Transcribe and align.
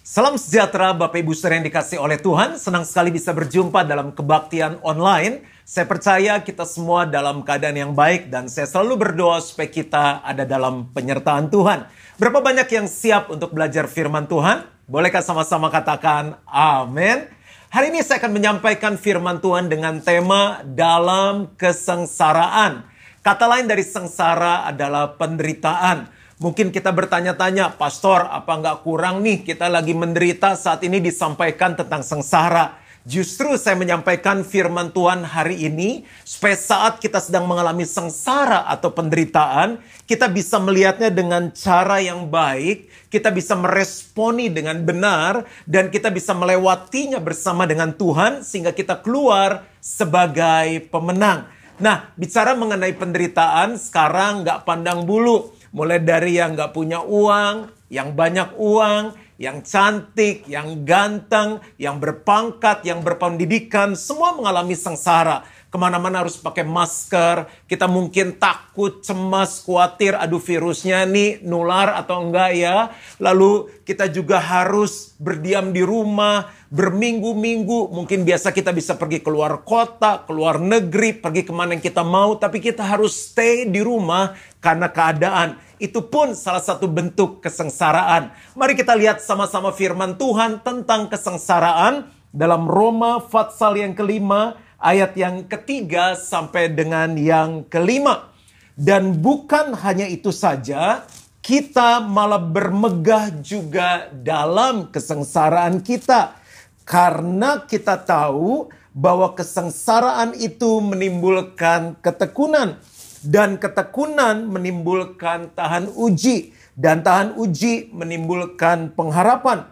Salam 0.00 0.40
sejahtera 0.40 0.96
Bapak 0.96 1.20
Ibu 1.20 1.36
Saudara 1.36 1.60
yang 1.60 1.68
dikasih 1.68 2.00
oleh 2.00 2.16
Tuhan. 2.16 2.56
Senang 2.56 2.88
sekali 2.88 3.12
bisa 3.12 3.36
berjumpa 3.36 3.84
dalam 3.84 4.16
kebaktian 4.16 4.80
online. 4.80 5.44
Saya 5.68 5.84
percaya 5.84 6.40
kita 6.40 6.64
semua 6.64 7.04
dalam 7.04 7.44
keadaan 7.44 7.76
yang 7.76 7.92
baik 7.92 8.32
dan 8.32 8.48
saya 8.48 8.64
selalu 8.64 8.96
berdoa 8.96 9.44
supaya 9.44 9.68
kita 9.68 10.24
ada 10.24 10.48
dalam 10.48 10.88
penyertaan 10.96 11.52
Tuhan. 11.52 11.84
Berapa 12.16 12.40
banyak 12.40 12.64
yang 12.72 12.88
siap 12.88 13.28
untuk 13.28 13.52
belajar 13.52 13.84
firman 13.92 14.24
Tuhan? 14.24 14.64
Bolehkah 14.88 15.20
sama-sama 15.20 15.68
katakan 15.68 16.40
amin? 16.48 17.28
Hari 17.68 17.92
ini 17.92 18.00
saya 18.00 18.24
akan 18.24 18.32
menyampaikan 18.32 18.96
firman 18.96 19.36
Tuhan 19.44 19.68
dengan 19.68 20.00
tema 20.00 20.64
dalam 20.64 21.52
kesengsaraan. 21.60 22.88
Kata 23.20 23.44
lain 23.44 23.68
dari 23.68 23.84
sengsara 23.84 24.64
adalah 24.64 25.12
penderitaan. 25.20 26.19
Mungkin 26.40 26.72
kita 26.72 26.88
bertanya-tanya, 26.88 27.76
Pastor, 27.76 28.24
apa 28.24 28.56
nggak 28.56 28.80
kurang 28.80 29.20
nih 29.20 29.44
kita 29.44 29.68
lagi 29.68 29.92
menderita 29.92 30.56
saat 30.56 30.80
ini 30.80 30.96
disampaikan 30.96 31.76
tentang 31.76 32.00
sengsara. 32.00 32.80
Justru 33.04 33.60
saya 33.60 33.76
menyampaikan 33.76 34.40
firman 34.40 34.88
Tuhan 34.88 35.20
hari 35.20 35.68
ini 35.68 36.08
supaya 36.24 36.56
saat 36.56 36.96
kita 36.96 37.20
sedang 37.20 37.44
mengalami 37.44 37.84
sengsara 37.84 38.64
atau 38.72 38.88
penderitaan, 38.88 39.84
kita 40.08 40.32
bisa 40.32 40.56
melihatnya 40.56 41.12
dengan 41.12 41.52
cara 41.52 42.00
yang 42.00 42.32
baik, 42.32 42.88
kita 43.12 43.28
bisa 43.28 43.52
meresponi 43.52 44.48
dengan 44.48 44.80
benar, 44.80 45.44
dan 45.68 45.92
kita 45.92 46.08
bisa 46.08 46.32
melewatinya 46.32 47.20
bersama 47.20 47.68
dengan 47.68 47.92
Tuhan 47.92 48.40
sehingga 48.40 48.72
kita 48.72 49.04
keluar 49.04 49.68
sebagai 49.84 50.88
pemenang. 50.88 51.52
Nah, 51.76 52.16
bicara 52.16 52.56
mengenai 52.56 52.96
penderitaan, 52.96 53.76
sekarang 53.76 54.40
nggak 54.40 54.64
pandang 54.64 55.04
bulu 55.04 55.59
Mulai 55.70 56.02
dari 56.02 56.38
yang 56.38 56.58
nggak 56.58 56.74
punya 56.74 56.98
uang, 57.02 57.70
yang 57.90 58.14
banyak 58.14 58.58
uang, 58.58 59.14
yang 59.40 59.64
cantik, 59.64 60.44
yang 60.44 60.84
ganteng, 60.84 61.64
yang 61.80 61.96
berpangkat, 61.96 62.84
yang 62.84 63.00
berpendidikan, 63.00 63.96
semua 63.96 64.36
mengalami 64.36 64.76
sengsara. 64.76 65.48
Ke 65.70 65.78
mana-mana 65.78 66.26
harus 66.26 66.34
pakai 66.34 66.66
masker, 66.66 67.46
kita 67.70 67.86
mungkin 67.86 68.34
takut, 68.42 69.06
cemas, 69.06 69.62
khawatir, 69.62 70.18
aduh 70.18 70.42
virusnya 70.42 71.06
nih 71.06 71.46
nular 71.46 71.94
atau 71.94 72.26
enggak 72.26 72.50
ya. 72.58 72.90
Lalu 73.22 73.70
kita 73.86 74.10
juga 74.10 74.42
harus 74.42 75.14
berdiam 75.22 75.70
di 75.70 75.86
rumah, 75.86 76.50
berminggu-minggu. 76.74 77.94
Mungkin 77.94 78.26
biasa 78.26 78.50
kita 78.50 78.74
bisa 78.74 78.98
pergi 78.98 79.22
keluar 79.22 79.62
kota, 79.62 80.26
keluar 80.26 80.58
negeri, 80.58 81.14
pergi 81.14 81.46
ke 81.46 81.54
mana 81.54 81.78
yang 81.78 81.84
kita 81.86 82.02
mau. 82.02 82.34
Tapi 82.34 82.58
kita 82.58 82.82
harus 82.82 83.30
stay 83.30 83.70
di 83.70 83.78
rumah 83.78 84.34
karena 84.60 84.92
keadaan. 84.92 85.58
Itu 85.80 86.06
pun 86.06 86.36
salah 86.36 86.60
satu 86.60 86.86
bentuk 86.86 87.40
kesengsaraan. 87.40 88.30
Mari 88.52 88.76
kita 88.76 88.92
lihat 88.94 89.24
sama-sama 89.24 89.72
firman 89.72 90.20
Tuhan 90.20 90.60
tentang 90.60 91.08
kesengsaraan 91.08 92.12
dalam 92.30 92.68
Roma 92.68 93.18
Fatsal 93.18 93.80
yang 93.80 93.96
kelima 93.96 94.60
ayat 94.76 95.16
yang 95.16 95.48
ketiga 95.48 96.14
sampai 96.14 96.72
dengan 96.72 97.16
yang 97.16 97.64
kelima. 97.66 98.32
Dan 98.76 99.20
bukan 99.20 99.76
hanya 99.76 100.08
itu 100.08 100.32
saja, 100.32 101.04
kita 101.44 102.00
malah 102.00 102.40
bermegah 102.40 103.28
juga 103.40 104.08
dalam 104.12 104.88
kesengsaraan 104.88 105.84
kita. 105.84 106.36
Karena 106.84 107.60
kita 107.64 108.00
tahu 108.00 108.72
bahwa 108.90 109.36
kesengsaraan 109.36 110.34
itu 110.34 110.80
menimbulkan 110.82 111.94
ketekunan. 112.02 112.80
Dan 113.20 113.60
ketekunan 113.60 114.48
menimbulkan 114.48 115.52
tahan 115.52 115.92
uji. 115.92 116.56
Dan 116.72 117.04
tahan 117.04 117.36
uji 117.36 117.92
menimbulkan 117.92 118.96
pengharapan. 118.96 119.68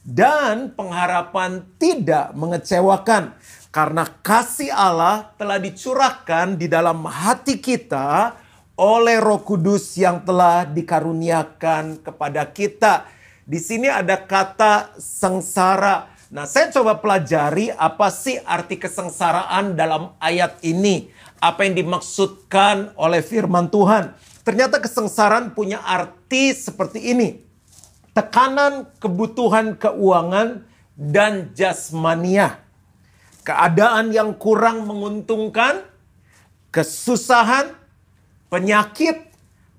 Dan 0.00 0.72
pengharapan 0.72 1.64
tidak 1.76 2.32
mengecewakan 2.32 3.36
karena 3.70 4.02
kasih 4.26 4.74
Allah 4.74 5.30
telah 5.38 5.62
dicurahkan 5.62 6.58
di 6.58 6.66
dalam 6.66 7.06
hati 7.06 7.62
kita 7.62 8.34
oleh 8.74 9.22
Roh 9.22 9.46
Kudus 9.46 9.94
yang 9.94 10.26
telah 10.26 10.66
dikaruniakan 10.66 12.02
kepada 12.02 12.50
kita. 12.50 13.06
Di 13.46 13.62
sini 13.62 13.86
ada 13.86 14.18
kata 14.18 14.98
sengsara. 14.98 16.10
Nah, 16.30 16.46
saya 16.46 16.70
coba 16.70 17.02
pelajari 17.02 17.74
apa 17.74 18.06
sih 18.14 18.38
arti 18.46 18.78
kesengsaraan 18.78 19.74
dalam 19.74 20.14
ayat 20.22 20.62
ini. 20.62 21.10
Apa 21.42 21.66
yang 21.66 21.74
dimaksudkan 21.74 22.94
oleh 22.94 23.20
firman 23.20 23.66
Tuhan. 23.66 24.14
Ternyata 24.46 24.78
kesengsaraan 24.78 25.52
punya 25.52 25.82
arti 25.82 26.54
seperti 26.54 27.10
ini. 27.10 27.42
Tekanan 28.14 28.86
kebutuhan 29.02 29.74
keuangan 29.74 30.62
dan 30.94 31.50
jasmania 31.58 32.70
keadaan 33.44 34.12
yang 34.12 34.36
kurang 34.36 34.84
menguntungkan, 34.86 35.84
kesusahan, 36.70 37.72
penyakit, 38.52 39.26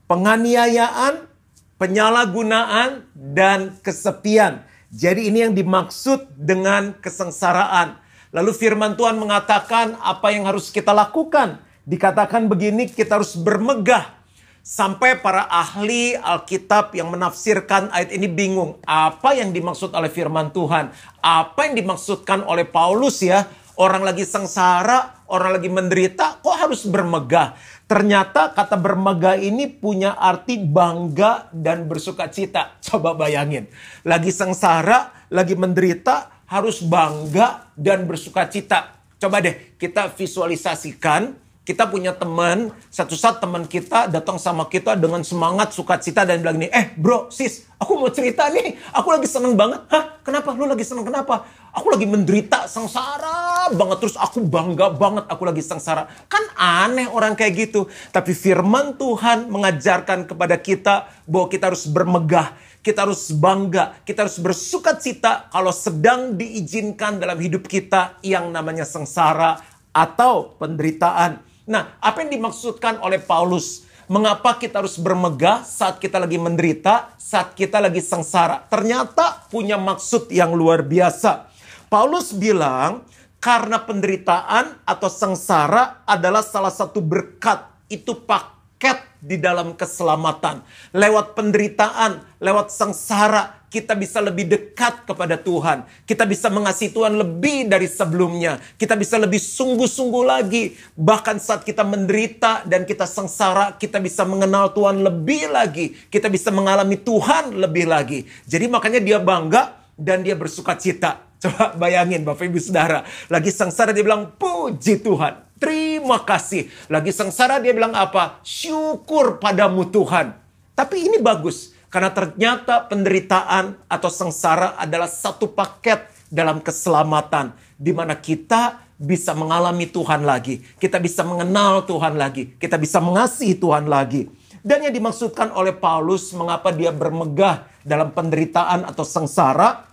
penganiayaan, 0.10 1.30
penyalahgunaan, 1.78 3.06
dan 3.16 3.78
kesepian. 3.86 4.66
Jadi 4.92 5.32
ini 5.32 5.48
yang 5.48 5.56
dimaksud 5.56 6.36
dengan 6.36 6.92
kesengsaraan. 7.00 7.96
Lalu 8.36 8.52
firman 8.52 9.00
Tuhan 9.00 9.16
mengatakan 9.16 9.96
apa 10.04 10.36
yang 10.36 10.44
harus 10.44 10.68
kita 10.68 10.92
lakukan. 10.92 11.64
Dikatakan 11.88 12.52
begini, 12.52 12.92
kita 12.92 13.16
harus 13.16 13.40
bermegah. 13.40 14.20
Sampai 14.62 15.16
para 15.16 15.48
ahli 15.48 16.14
Alkitab 16.20 16.92
yang 16.92 17.08
menafsirkan 17.08 17.88
ayat 17.96 18.12
ini 18.12 18.28
bingung. 18.28 18.84
Apa 18.84 19.32
yang 19.32 19.56
dimaksud 19.56 19.96
oleh 19.96 20.12
firman 20.12 20.52
Tuhan? 20.52 20.92
Apa 21.24 21.72
yang 21.72 21.80
dimaksudkan 21.80 22.44
oleh 22.44 22.68
Paulus 22.68 23.24
ya? 23.24 23.48
Orang 23.80 24.04
lagi 24.04 24.28
sengsara, 24.28 25.24
orang 25.32 25.56
lagi 25.56 25.72
menderita, 25.72 26.44
kok 26.44 26.54
harus 26.54 26.84
bermegah? 26.84 27.56
Ternyata 27.92 28.56
kata 28.56 28.80
bermegah 28.80 29.36
ini 29.36 29.68
punya 29.68 30.16
arti 30.16 30.56
bangga 30.56 31.52
dan 31.52 31.92
bersuka 31.92 32.32
cita. 32.32 32.72
Coba 32.88 33.12
bayangin. 33.20 33.68
Lagi 34.08 34.32
sengsara, 34.32 35.28
lagi 35.28 35.60
menderita, 35.60 36.48
harus 36.48 36.80
bangga 36.88 37.68
dan 37.76 38.08
bersuka 38.08 38.48
cita. 38.48 38.96
Coba 39.20 39.44
deh 39.44 39.76
kita 39.76 40.08
visualisasikan 40.08 41.36
kita 41.62 41.86
punya 41.86 42.10
teman, 42.10 42.74
satu 42.90 43.14
saat 43.14 43.38
teman 43.38 43.70
kita 43.70 44.10
datang 44.10 44.42
sama 44.42 44.66
kita 44.66 44.98
dengan 44.98 45.22
semangat, 45.22 45.78
sukacita 45.78 46.26
dan 46.26 46.42
bilang 46.42 46.58
ini, 46.58 46.74
eh 46.74 46.90
bro, 46.98 47.30
sis, 47.30 47.70
aku 47.78 48.02
mau 48.02 48.10
cerita 48.10 48.50
nih, 48.50 48.82
aku 48.90 49.14
lagi 49.14 49.30
seneng 49.30 49.54
banget. 49.54 49.86
Hah? 49.94 50.18
Kenapa? 50.26 50.58
Lu 50.58 50.66
lagi 50.66 50.82
seneng 50.82 51.06
kenapa? 51.06 51.46
Aku 51.70 51.94
lagi 51.94 52.10
menderita, 52.10 52.66
sengsara 52.66 53.70
banget, 53.78 53.98
terus 54.02 54.18
aku 54.18 54.42
bangga 54.42 54.90
banget 54.90 55.30
aku 55.30 55.46
lagi 55.46 55.62
sengsara. 55.62 56.10
Kan 56.26 56.42
aneh 56.58 57.06
orang 57.06 57.38
kayak 57.38 57.54
gitu. 57.70 57.86
Tapi 58.10 58.34
firman 58.34 58.98
Tuhan 58.98 59.46
mengajarkan 59.54 60.26
kepada 60.26 60.58
kita 60.58 61.14
bahwa 61.30 61.46
kita 61.46 61.70
harus 61.70 61.86
bermegah, 61.86 62.58
kita 62.82 63.06
harus 63.06 63.30
bangga, 63.38 64.02
kita 64.02 64.26
harus 64.26 64.42
bersuka 64.42 64.98
cita 64.98 65.46
kalau 65.54 65.70
sedang 65.70 66.34
diizinkan 66.34 67.22
dalam 67.22 67.38
hidup 67.38 67.70
kita 67.70 68.18
yang 68.26 68.50
namanya 68.50 68.82
sengsara 68.82 69.62
atau 69.94 70.58
penderitaan. 70.58 71.51
Nah, 71.72 71.96
apa 72.04 72.28
yang 72.28 72.36
dimaksudkan 72.36 73.00
oleh 73.00 73.24
Paulus? 73.24 73.88
Mengapa 74.12 74.60
kita 74.60 74.84
harus 74.84 75.00
bermegah 75.00 75.64
saat 75.64 76.04
kita 76.04 76.20
lagi 76.20 76.36
menderita, 76.36 77.16
saat 77.16 77.56
kita 77.56 77.80
lagi 77.80 78.04
sengsara? 78.04 78.68
Ternyata 78.68 79.48
punya 79.48 79.80
maksud 79.80 80.28
yang 80.36 80.52
luar 80.52 80.84
biasa. 80.84 81.48
Paulus 81.88 82.36
bilang, 82.36 83.08
karena 83.40 83.80
penderitaan 83.80 84.84
atau 84.84 85.08
sengsara 85.08 86.04
adalah 86.04 86.44
salah 86.44 86.76
satu 86.76 87.00
berkat. 87.00 87.64
Itu 87.88 88.20
paket 88.20 89.00
di 89.24 89.40
dalam 89.40 89.80
keselamatan. 89.80 90.68
Lewat 90.92 91.40
penderitaan, 91.40 92.20
lewat 92.44 92.68
sengsara, 92.68 93.61
kita 93.72 93.96
bisa 93.96 94.20
lebih 94.20 94.52
dekat 94.52 95.08
kepada 95.08 95.40
Tuhan. 95.40 95.88
Kita 96.04 96.28
bisa 96.28 96.52
mengasihi 96.52 96.92
Tuhan 96.92 97.16
lebih 97.16 97.72
dari 97.72 97.88
sebelumnya. 97.88 98.60
Kita 98.76 99.00
bisa 99.00 99.16
lebih 99.16 99.40
sungguh-sungguh 99.40 100.24
lagi. 100.28 100.76
Bahkan 101.00 101.40
saat 101.40 101.64
kita 101.64 101.88
menderita 101.88 102.68
dan 102.68 102.84
kita 102.84 103.08
sengsara, 103.08 103.80
kita 103.80 104.04
bisa 104.04 104.28
mengenal 104.28 104.76
Tuhan 104.76 105.00
lebih 105.00 105.56
lagi. 105.56 105.96
Kita 106.12 106.28
bisa 106.28 106.52
mengalami 106.52 107.00
Tuhan 107.00 107.56
lebih 107.56 107.88
lagi. 107.88 108.28
Jadi 108.44 108.68
makanya 108.68 109.00
dia 109.00 109.24
bangga 109.24 109.80
dan 109.96 110.20
dia 110.20 110.36
bersuka 110.36 110.76
cita. 110.76 111.24
Coba 111.42 111.72
bayangin 111.80 112.28
Bapak 112.28 112.52
Ibu 112.52 112.60
Saudara. 112.60 113.08
Lagi 113.32 113.56
sengsara 113.56 113.96
dia 113.96 114.04
bilang 114.04 114.36
puji 114.36 115.00
Tuhan. 115.00 115.48
Terima 115.64 116.20
kasih. 116.28 116.68
Lagi 116.92 117.16
sengsara 117.16 117.64
dia 117.64 117.72
bilang 117.72 117.96
apa? 117.96 118.44
Syukur 118.44 119.40
padamu 119.40 119.88
Tuhan. 119.88 120.36
Tapi 120.76 121.08
ini 121.08 121.24
bagus. 121.24 121.72
Karena 121.92 122.08
ternyata 122.16 122.88
penderitaan 122.88 123.76
atau 123.92 124.08
sengsara 124.08 124.80
adalah 124.80 125.12
satu 125.12 125.52
paket 125.52 126.08
dalam 126.32 126.64
keselamatan. 126.64 127.52
Di 127.76 127.92
mana 127.92 128.16
kita 128.16 128.80
bisa 128.96 129.36
mengalami 129.36 129.92
Tuhan 129.92 130.24
lagi. 130.24 130.64
Kita 130.80 131.04
bisa 131.04 131.28
mengenal 131.28 131.84
Tuhan 131.84 132.16
lagi. 132.16 132.56
Kita 132.56 132.80
bisa 132.80 133.04
mengasihi 133.04 133.60
Tuhan 133.60 133.92
lagi. 133.92 134.32
Dan 134.64 134.88
yang 134.88 134.96
dimaksudkan 134.96 135.52
oleh 135.52 135.76
Paulus 135.76 136.32
mengapa 136.32 136.72
dia 136.72 136.96
bermegah 136.96 137.68
dalam 137.82 138.14
penderitaan 138.14 138.86
atau 138.86 139.02
sengsara 139.02 139.90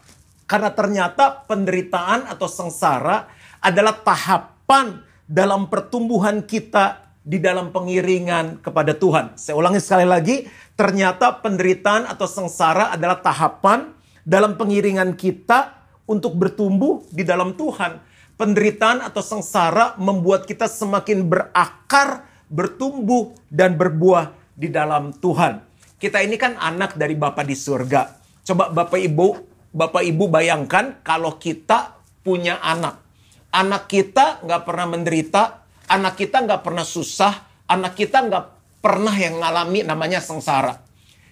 Karena 0.48 0.72
ternyata 0.72 1.44
penderitaan 1.44 2.24
atau 2.24 2.48
sengsara 2.48 3.28
adalah 3.60 4.00
tahapan 4.00 5.04
dalam 5.28 5.68
pertumbuhan 5.68 6.40
kita 6.40 7.07
di 7.22 7.38
dalam 7.42 7.74
pengiringan 7.74 8.62
kepada 8.62 8.94
Tuhan. 8.96 9.36
Saya 9.36 9.58
ulangi 9.58 9.82
sekali 9.82 10.06
lagi, 10.08 10.36
ternyata 10.78 11.38
penderitaan 11.38 12.08
atau 12.08 12.24
sengsara 12.24 12.94
adalah 12.94 13.20
tahapan 13.20 13.92
dalam 14.24 14.60
pengiringan 14.60 15.16
kita 15.16 15.78
untuk 16.08 16.36
bertumbuh 16.36 17.04
di 17.12 17.24
dalam 17.24 17.52
Tuhan. 17.56 18.00
Penderitaan 18.38 19.02
atau 19.02 19.20
sengsara 19.20 19.98
membuat 19.98 20.46
kita 20.46 20.70
semakin 20.70 21.26
berakar, 21.26 22.24
bertumbuh, 22.46 23.34
dan 23.50 23.74
berbuah 23.74 24.32
di 24.54 24.70
dalam 24.70 25.10
Tuhan. 25.10 25.60
Kita 25.98 26.22
ini 26.22 26.38
kan 26.38 26.54
anak 26.54 26.94
dari 26.94 27.18
Bapa 27.18 27.42
di 27.42 27.58
surga. 27.58 28.14
Coba 28.46 28.70
Bapak 28.70 29.02
Ibu, 29.02 29.26
Bapak 29.74 30.06
Ibu 30.06 30.30
bayangkan 30.30 31.02
kalau 31.02 31.36
kita 31.36 31.98
punya 32.22 32.62
anak. 32.62 33.02
Anak 33.50 33.90
kita 33.90 34.40
nggak 34.46 34.62
pernah 34.62 34.86
menderita, 34.86 35.67
anak 35.88 36.20
kita 36.20 36.44
nggak 36.44 36.62
pernah 36.62 36.84
susah, 36.84 37.64
anak 37.64 37.96
kita 37.96 38.28
nggak 38.28 38.44
pernah 38.84 39.16
yang 39.16 39.40
ngalami 39.40 39.82
namanya 39.82 40.20
sengsara. 40.22 40.84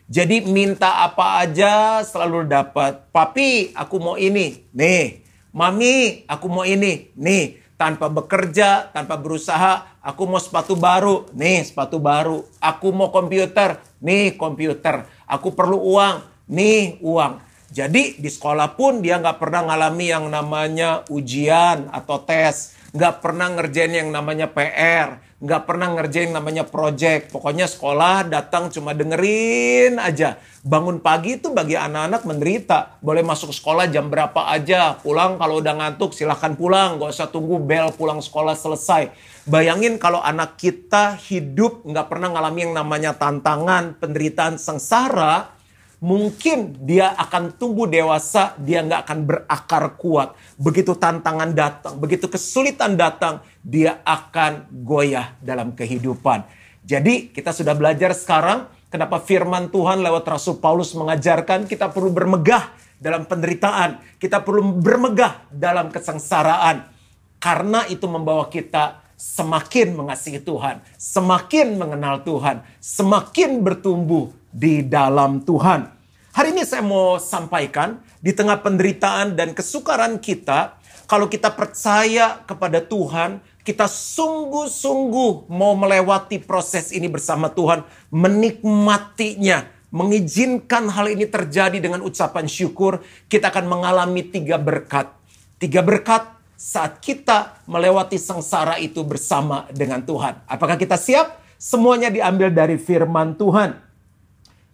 Jadi 0.07 0.47
minta 0.47 1.03
apa 1.03 1.43
aja 1.43 2.01
selalu 2.07 2.47
dapat. 2.47 3.11
Papi, 3.11 3.75
aku 3.75 3.97
mau 3.99 4.15
ini. 4.15 4.67
Nih. 4.71 5.27
Mami, 5.51 6.23
aku 6.31 6.47
mau 6.47 6.63
ini. 6.63 7.11
Nih. 7.19 7.59
Tanpa 7.77 8.09
bekerja, 8.09 8.89
tanpa 8.95 9.21
berusaha, 9.21 9.99
aku 10.01 10.23
mau 10.31 10.41
sepatu 10.41 10.79
baru. 10.79 11.27
Nih, 11.35 11.67
sepatu 11.67 11.99
baru. 11.99 12.47
Aku 12.63 12.95
mau 12.95 13.11
komputer. 13.11 13.83
Nih, 13.99 14.39
komputer. 14.39 15.11
Aku 15.27 15.53
perlu 15.59 15.83
uang. 15.83 16.23
Nih, 16.55 17.03
uang. 17.03 17.43
Jadi 17.67 18.23
di 18.23 18.31
sekolah 18.31 18.79
pun 18.79 19.03
dia 19.03 19.19
nggak 19.19 19.43
pernah 19.43 19.67
ngalami 19.67 20.07
yang 20.07 20.31
namanya 20.31 21.03
ujian 21.11 21.91
atau 21.91 22.23
tes 22.23 22.76
nggak 22.97 23.21
pernah 23.21 23.53
ngerjain 23.53 23.93
yang 23.93 24.09
namanya 24.09 24.49
PR, 24.49 25.21
nggak 25.37 25.63
pernah 25.69 25.93
ngerjain 25.93 26.33
namanya 26.33 26.65
project. 26.65 27.29
Pokoknya 27.29 27.69
sekolah 27.69 28.25
datang 28.25 28.73
cuma 28.73 28.97
dengerin 28.97 30.01
aja. 30.01 30.41
Bangun 30.65 31.05
pagi 31.05 31.37
itu 31.37 31.53
bagi 31.53 31.77
anak-anak 31.77 32.25
menderita. 32.25 32.97
Boleh 33.05 33.21
masuk 33.21 33.53
sekolah 33.53 33.93
jam 33.93 34.09
berapa 34.09 34.49
aja, 34.49 34.97
pulang 34.97 35.37
kalau 35.37 35.61
udah 35.61 35.77
ngantuk 35.77 36.17
silahkan 36.17 36.57
pulang, 36.57 36.97
nggak 36.97 37.13
usah 37.13 37.29
tunggu 37.29 37.61
bel 37.61 37.93
pulang 37.93 38.25
sekolah 38.25 38.57
selesai. 38.57 39.13
Bayangin 39.45 40.01
kalau 40.01 40.25
anak 40.25 40.57
kita 40.57 41.21
hidup 41.21 41.85
nggak 41.85 42.09
pernah 42.09 42.33
ngalami 42.33 42.67
yang 42.67 42.75
namanya 42.75 43.13
tantangan, 43.15 43.95
penderitaan, 44.01 44.57
sengsara, 44.57 45.56
mungkin 46.01 46.77
dia 46.85 47.17
akan 47.17 47.57
tumbuh 47.57 47.89
dewasa, 47.89 48.53
dia 48.61 48.85
nggak 48.85 49.01
akan 49.09 49.19
berakar 49.25 49.85
kuat. 49.97 50.37
Begitu 50.61 50.93
tantangan 50.97 51.53
datang, 51.57 51.95
begitu 51.97 52.29
kesulitan 52.29 52.97
datang, 52.97 53.41
dia 53.65 54.01
akan 54.05 54.69
goyah 54.85 55.37
dalam 55.41 55.73
kehidupan. 55.73 56.45
Jadi 56.87 57.35
kita 57.35 57.51
sudah 57.51 57.75
belajar 57.75 58.15
sekarang 58.15 58.71
kenapa 58.93 59.19
firman 59.19 59.73
Tuhan 59.75 60.05
lewat 60.07 60.25
Rasul 60.29 60.63
Paulus 60.63 60.95
mengajarkan 60.95 61.67
kita 61.67 61.91
perlu 61.91 62.15
bermegah 62.15 62.71
dalam 63.03 63.27
penderitaan. 63.27 63.99
Kita 64.21 64.41
perlu 64.41 64.77
bermegah 64.79 65.51
dalam 65.51 65.91
kesengsaraan. 65.91 66.95
Karena 67.37 67.85
itu 67.91 68.09
membawa 68.09 68.49
kita 68.49 69.05
semakin 69.17 69.97
mengasihi 69.97 70.41
Tuhan, 70.45 70.85
semakin 71.01 71.81
mengenal 71.81 72.21
Tuhan, 72.25 72.65
semakin 72.79 73.65
bertumbuh 73.65 74.33
di 74.57 74.81
dalam 74.81 75.45
Tuhan. 75.45 75.93
Hari 76.33 76.57
ini 76.57 76.65
saya 76.65 76.81
mau 76.81 77.21
sampaikan 77.21 78.01
di 78.25 78.33
tengah 78.33 78.61
penderitaan 78.65 79.37
dan 79.37 79.53
kesukaran 79.53 80.17
kita, 80.17 80.81
kalau 81.05 81.29
kita 81.29 81.53
percaya 81.53 82.41
kepada 82.49 82.81
Tuhan, 82.81 83.41
kita 83.63 83.87
sungguh-sungguh 83.87 85.53
mau 85.53 85.77
melewati 85.77 86.41
proses 86.41 86.93
ini 86.93 87.07
bersama 87.09 87.53
Tuhan, 87.53 87.85
menikmatinya, 88.11 89.69
mengizinkan 89.93 90.91
hal 90.93 91.13
ini 91.13 91.29
terjadi 91.29 91.79
dengan 91.79 92.03
ucapan 92.03 92.49
syukur, 92.51 93.01
kita 93.31 93.53
akan 93.53 93.65
mengalami 93.71 94.27
tiga 94.27 94.59
berkat. 94.59 95.13
Tiga 95.57 95.81
berkat 95.81 96.37
saat 96.57 97.01
kita 97.01 97.65
melewati 97.65 98.21
sengsara 98.21 98.77
itu 98.77 99.01
bersama 99.07 99.69
dengan 99.73 100.05
Tuhan. 100.05 100.43
Apakah 100.49 100.77
kita 100.77 101.01
siap? 101.01 101.39
Semuanya 101.57 102.13
diambil 102.13 102.53
dari 102.53 102.77
firman 102.77 103.39
Tuhan. 103.41 103.86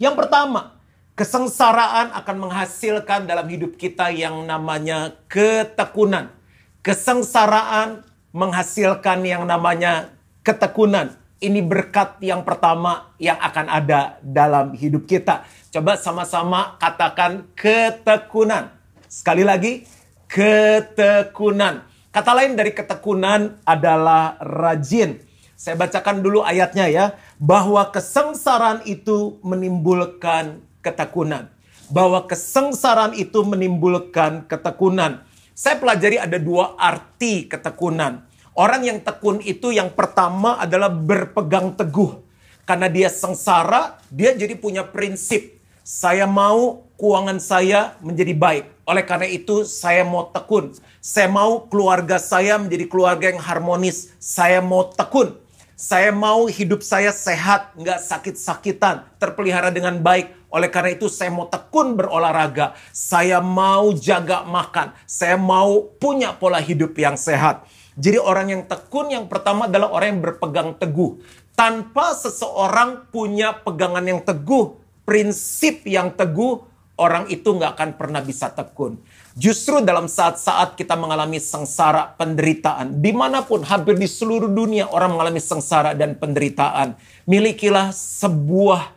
Yang 0.02 0.26
pertama, 0.26 0.82
kesengsaraan 1.14 2.10
akan 2.10 2.36
menghasilkan 2.50 3.22
dalam 3.22 3.46
hidup 3.46 3.78
kita 3.78 4.10
yang 4.10 4.42
namanya 4.42 5.14
ketekunan. 5.30 6.34
Kesengsaraan 6.82 8.02
menghasilkan 8.34 9.22
yang 9.22 9.46
namanya 9.46 10.10
ketekunan. 10.42 11.14
Ini 11.38 11.62
berkat 11.62 12.18
yang 12.18 12.42
pertama 12.42 13.14
yang 13.22 13.38
akan 13.38 13.66
ada 13.70 14.18
dalam 14.26 14.74
hidup 14.74 15.06
kita. 15.06 15.46
Coba 15.70 15.94
sama-sama 15.94 16.74
katakan 16.82 17.46
ketekunan. 17.54 18.74
Sekali 19.06 19.46
lagi, 19.46 19.86
ketekunan. 20.26 21.86
Kata 22.10 22.30
lain 22.34 22.58
dari 22.58 22.74
ketekunan 22.74 23.62
adalah 23.62 24.34
rajin. 24.42 25.22
Saya 25.62 25.78
bacakan 25.78 26.26
dulu 26.26 26.42
ayatnya 26.42 26.90
ya. 26.90 27.14
Bahwa 27.38 27.86
kesengsaraan 27.94 28.82
itu 28.82 29.38
menimbulkan 29.46 30.58
ketekunan. 30.82 31.54
Bahwa 31.86 32.26
kesengsaraan 32.26 33.14
itu 33.14 33.46
menimbulkan 33.46 34.50
ketekunan. 34.50 35.22
Saya 35.54 35.78
pelajari 35.78 36.18
ada 36.18 36.42
dua 36.42 36.74
arti 36.74 37.46
ketekunan. 37.46 38.26
Orang 38.58 38.82
yang 38.82 39.06
tekun 39.06 39.38
itu 39.38 39.70
yang 39.70 39.94
pertama 39.94 40.58
adalah 40.58 40.90
berpegang 40.90 41.78
teguh. 41.78 42.18
Karena 42.66 42.90
dia 42.90 43.06
sengsara, 43.06 44.02
dia 44.10 44.34
jadi 44.34 44.58
punya 44.58 44.82
prinsip. 44.82 45.62
Saya 45.86 46.26
mau 46.26 46.90
keuangan 46.98 47.38
saya 47.38 47.94
menjadi 48.02 48.34
baik. 48.34 48.64
Oleh 48.82 49.06
karena 49.06 49.30
itu 49.30 49.62
saya 49.62 50.02
mau 50.02 50.26
tekun. 50.26 50.74
Saya 50.98 51.30
mau 51.30 51.70
keluarga 51.70 52.18
saya 52.18 52.58
menjadi 52.58 52.90
keluarga 52.90 53.30
yang 53.30 53.38
harmonis. 53.38 54.10
Saya 54.18 54.58
mau 54.58 54.90
tekun. 54.90 55.41
Saya 55.72 56.12
mau 56.12 56.46
hidup 56.46 56.84
saya 56.84 57.10
sehat, 57.10 57.72
nggak 57.74 58.00
sakit-sakitan, 58.04 59.08
terpelihara 59.16 59.72
dengan 59.72 59.98
baik. 59.98 60.32
Oleh 60.52 60.68
karena 60.68 60.92
itu 60.92 61.08
saya 61.08 61.32
mau 61.32 61.48
tekun 61.48 61.96
berolahraga. 61.96 62.76
Saya 62.92 63.40
mau 63.40 63.90
jaga 63.96 64.44
makan. 64.44 64.92
Saya 65.08 65.40
mau 65.40 65.88
punya 65.96 66.36
pola 66.36 66.60
hidup 66.60 66.92
yang 67.00 67.16
sehat. 67.16 67.64
Jadi 67.96 68.20
orang 68.20 68.46
yang 68.52 68.62
tekun 68.68 69.12
yang 69.12 69.24
pertama 69.28 69.68
adalah 69.68 69.92
orang 69.92 70.16
yang 70.16 70.20
berpegang 70.20 70.76
teguh. 70.76 71.20
Tanpa 71.56 72.16
seseorang 72.16 73.08
punya 73.12 73.52
pegangan 73.52 74.04
yang 74.04 74.20
teguh, 74.24 74.76
prinsip 75.04 75.84
yang 75.84 76.12
teguh, 76.12 76.64
orang 77.02 77.26
itu 77.26 77.50
nggak 77.50 77.74
akan 77.74 77.90
pernah 77.98 78.22
bisa 78.22 78.54
tekun. 78.54 79.02
Justru 79.34 79.82
dalam 79.82 80.06
saat-saat 80.06 80.78
kita 80.78 80.94
mengalami 80.94 81.42
sengsara, 81.42 82.14
penderitaan, 82.14 83.02
di 83.02 83.10
mana 83.10 83.42
pun 83.42 83.66
hampir 83.66 83.98
di 83.98 84.06
seluruh 84.06 84.46
dunia 84.46 84.86
orang 84.86 85.18
mengalami 85.18 85.42
sengsara 85.42 85.98
dan 85.98 86.14
penderitaan, 86.14 86.94
milikilah 87.26 87.90
sebuah 87.90 88.94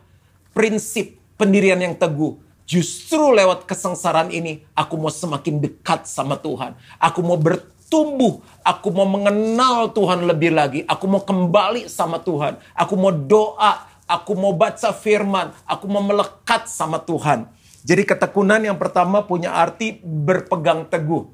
prinsip 0.54 1.18
pendirian 1.34 1.82
yang 1.82 1.98
teguh. 1.98 2.38
Justru 2.66 3.34
lewat 3.34 3.66
kesengsaraan 3.66 4.30
ini, 4.30 4.62
aku 4.74 4.94
mau 4.98 5.10
semakin 5.10 5.62
dekat 5.62 6.06
sama 6.06 6.38
Tuhan. 6.38 6.74
Aku 6.98 7.22
mau 7.22 7.38
bertumbuh, 7.38 8.42
aku 8.62 8.90
mau 8.90 9.06
mengenal 9.06 9.90
Tuhan 9.94 10.26
lebih 10.26 10.50
lagi. 10.54 10.80
Aku 10.86 11.06
mau 11.06 11.22
kembali 11.22 11.86
sama 11.86 12.18
Tuhan. 12.18 12.58
Aku 12.74 12.98
mau 12.98 13.14
doa, 13.14 13.86
aku 14.06 14.34
mau 14.38 14.54
baca 14.54 14.90
firman, 14.94 15.54
aku 15.66 15.86
mau 15.90 16.02
melekat 16.02 16.70
sama 16.70 17.02
Tuhan. 17.02 17.50
Jadi 17.86 18.02
ketekunan 18.02 18.58
yang 18.66 18.74
pertama 18.82 19.22
punya 19.22 19.54
arti 19.54 20.02
berpegang 20.02 20.90
teguh. 20.90 21.30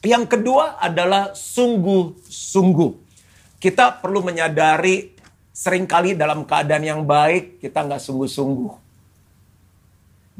Yang 0.00 0.32
kedua 0.32 0.80
adalah 0.80 1.36
sungguh-sungguh. 1.36 2.92
Kita 3.60 4.00
perlu 4.00 4.24
menyadari 4.24 5.12
sering 5.52 5.84
kali 5.84 6.16
dalam 6.16 6.48
keadaan 6.48 6.80
yang 6.80 7.02
baik 7.04 7.60
kita 7.60 7.84
nggak 7.84 8.00
sungguh-sungguh. 8.00 8.72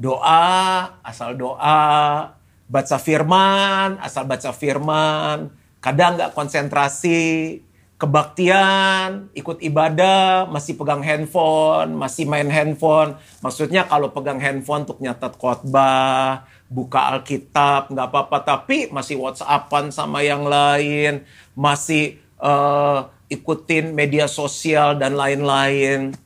Doa, 0.00 0.96
asal 1.04 1.36
doa, 1.36 2.32
baca 2.64 2.96
firman, 2.96 4.00
asal 4.00 4.24
baca 4.24 4.56
firman, 4.56 5.52
kadang 5.84 6.16
nggak 6.16 6.32
konsentrasi, 6.32 7.60
kebaktian, 8.00 9.28
ikut 9.36 9.60
ibadah, 9.60 10.48
masih 10.48 10.72
pegang 10.72 11.04
handphone, 11.04 11.92
masih 11.92 12.24
main 12.24 12.48
handphone. 12.48 13.20
Maksudnya 13.44 13.84
kalau 13.84 14.08
pegang 14.08 14.40
handphone 14.40 14.88
untuk 14.88 15.04
nyatat 15.04 15.36
khotbah, 15.36 16.48
buka 16.72 17.12
Alkitab, 17.12 17.92
nggak 17.92 18.06
apa-apa. 18.08 18.40
Tapi 18.40 18.88
masih 18.88 19.20
WhatsAppan 19.20 19.92
sama 19.92 20.24
yang 20.24 20.48
lain, 20.48 21.28
masih 21.52 22.16
uh, 22.40 23.12
ikutin 23.28 23.92
media 23.92 24.24
sosial 24.24 24.96
dan 24.96 25.12
lain-lain. 25.12 26.16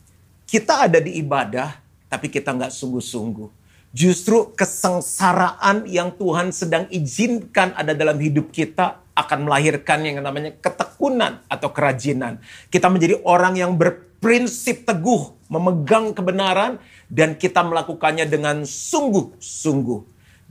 Kita 0.47 0.87
ada 0.87 1.03
di 1.03 1.19
ibadah, 1.19 1.75
tapi 2.07 2.31
kita 2.31 2.55
nggak 2.55 2.71
sungguh-sungguh. 2.71 3.67
Justru 3.91 4.55
kesengsaraan 4.55 5.87
yang 5.91 6.15
Tuhan 6.15 6.55
sedang 6.55 6.87
izinkan 6.87 7.75
ada 7.75 7.91
dalam 7.91 8.15
hidup 8.19 8.51
kita 8.51 9.04
akan 9.15 9.47
melahirkan 9.47 10.03
yang 10.03 10.19
namanya 10.19 10.51
ketekunan 10.59 11.39
atau 11.47 11.71
kerajinan. 11.71 12.43
Kita 12.67 12.91
menjadi 12.91 13.23
orang 13.23 13.55
yang 13.55 13.79
berprinsip 13.79 14.83
teguh, 14.83 15.31
memegang 15.47 16.11
kebenaran, 16.11 16.77
dan 17.07 17.39
kita 17.39 17.63
melakukannya 17.63 18.27
dengan 18.27 18.67
sungguh-sungguh. 18.67 20.01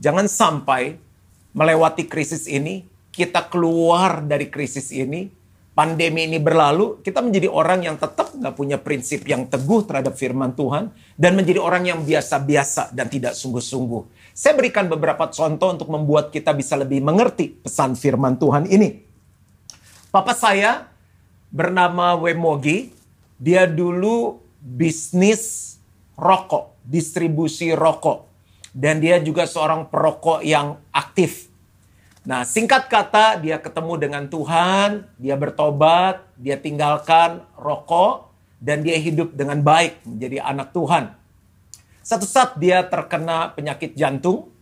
Jangan 0.01 0.25
sampai 0.25 0.97
melewati 1.55 2.09
krisis 2.09 2.49
ini, 2.49 2.83
kita 3.13 3.47
keluar 3.47 4.25
dari 4.25 4.49
krisis 4.51 4.91
ini, 4.91 5.29
pandemi 5.71 6.25
ini 6.25 6.39
berlalu, 6.41 7.03
kita 7.05 7.19
menjadi 7.19 7.51
orang 7.51 7.83
yang 7.83 7.95
tetap 7.99 8.31
nggak 8.31 8.55
punya 8.55 8.79
prinsip 8.79 9.27
yang 9.27 9.45
teguh 9.45 9.83
terhadap 9.83 10.15
firman 10.15 10.55
Tuhan 10.55 10.89
dan 11.19 11.31
menjadi 11.35 11.59
orang 11.59 11.83
yang 11.87 11.99
biasa-biasa 12.03 12.95
dan 12.95 13.11
tidak 13.11 13.35
sungguh-sungguh. 13.35 14.14
Saya 14.35 14.59
berikan 14.59 14.91
beberapa 14.91 15.31
contoh 15.31 15.71
untuk 15.71 15.87
membuat 15.87 16.27
kita 16.27 16.51
bisa 16.51 16.75
lebih 16.75 16.99
mengerti 16.99 17.55
pesan 17.63 17.95
firman 17.95 18.35
Tuhan 18.35 18.67
ini. 18.67 18.99
Papa 20.11 20.35
saya 20.35 20.91
bernama 21.47 22.19
Wemogi, 22.19 22.91
dia 23.39 23.63
dulu 23.63 24.43
bisnis 24.59 25.75
rokok, 26.19 26.75
distribusi 26.83 27.71
rokok. 27.71 28.27
Dan 28.75 28.99
dia 28.99 29.23
juga 29.23 29.47
seorang 29.47 29.87
perokok 29.87 30.43
yang 30.43 30.83
aktif 30.91 31.55
Nah, 32.25 32.41
singkat 32.41 32.89
kata, 32.89 33.37
dia 33.37 33.61
ketemu 33.61 34.01
dengan 34.01 34.25
Tuhan, 34.25 35.05
dia 35.21 35.37
bertobat, 35.37 36.25
dia 36.33 36.57
tinggalkan 36.57 37.45
rokok, 37.53 38.33
dan 38.57 38.81
dia 38.81 38.97
hidup 38.97 39.37
dengan 39.37 39.61
baik 39.61 40.01
menjadi 40.09 40.41
anak 40.41 40.73
Tuhan. 40.73 41.13
Satu 42.05 42.29
saat 42.29 42.61
dia 42.61 42.85
terkena 42.85 43.49
penyakit 43.57 43.97
jantung, 43.97 44.53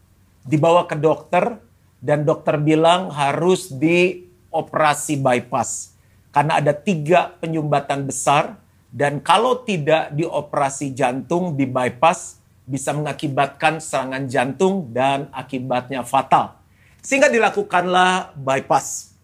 dibawa 0.47 0.88
ke 0.88 0.95
dokter, 0.95 1.59
dan 2.00 2.23
dokter 2.23 2.55
bilang 2.55 3.12
harus 3.12 3.67
dioperasi 3.67 5.19
bypass. 5.19 5.91
Karena 6.31 6.63
ada 6.63 6.71
tiga 6.71 7.35
penyumbatan 7.43 8.07
besar, 8.07 8.55
dan 8.95 9.19
kalau 9.19 9.59
tidak 9.59 10.15
dioperasi 10.15 10.95
jantung 10.95 11.59
di 11.59 11.67
bypass, 11.67 12.39
bisa 12.63 12.95
mengakibatkan 12.95 13.83
serangan 13.83 14.23
jantung 14.31 14.88
dan 14.95 15.27
akibatnya 15.35 16.07
fatal. 16.07 16.55
Sehingga 17.03 17.27
dilakukanlah 17.27 18.39
bypass. 18.39 19.19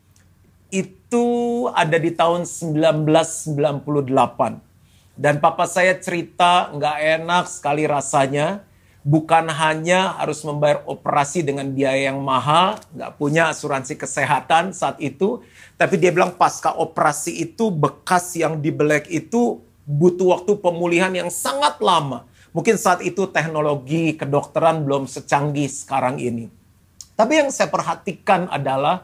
Itu 0.68 1.72
ada 1.72 1.96
di 1.96 2.12
tahun 2.12 2.44
1998. 2.44 4.69
Dan 5.20 5.44
papa 5.44 5.68
saya 5.68 6.00
cerita 6.00 6.72
nggak 6.72 6.98
enak 7.20 7.46
sekali 7.52 7.84
rasanya. 7.84 8.64
Bukan 9.04 9.52
hanya 9.52 10.16
harus 10.16 10.44
membayar 10.48 10.80
operasi 10.88 11.44
dengan 11.44 11.72
biaya 11.72 12.12
yang 12.12 12.24
mahal, 12.24 12.80
nggak 12.96 13.16
punya 13.20 13.52
asuransi 13.52 14.00
kesehatan 14.00 14.72
saat 14.72 14.96
itu. 15.04 15.44
Tapi 15.76 16.00
dia 16.00 16.16
bilang 16.16 16.40
pasca 16.40 16.72
operasi 16.72 17.36
itu 17.36 17.68
bekas 17.68 18.32
yang 18.40 18.64
dibelek 18.64 19.12
itu 19.12 19.60
butuh 19.84 20.40
waktu 20.40 20.56
pemulihan 20.56 21.12
yang 21.12 21.28
sangat 21.28 21.84
lama. 21.84 22.24
Mungkin 22.56 22.80
saat 22.80 23.04
itu 23.04 23.28
teknologi 23.28 24.16
kedokteran 24.16 24.88
belum 24.88 25.04
secanggih 25.04 25.68
sekarang 25.68 26.16
ini. 26.24 26.48
Tapi 27.20 27.44
yang 27.44 27.52
saya 27.52 27.68
perhatikan 27.68 28.48
adalah 28.48 29.04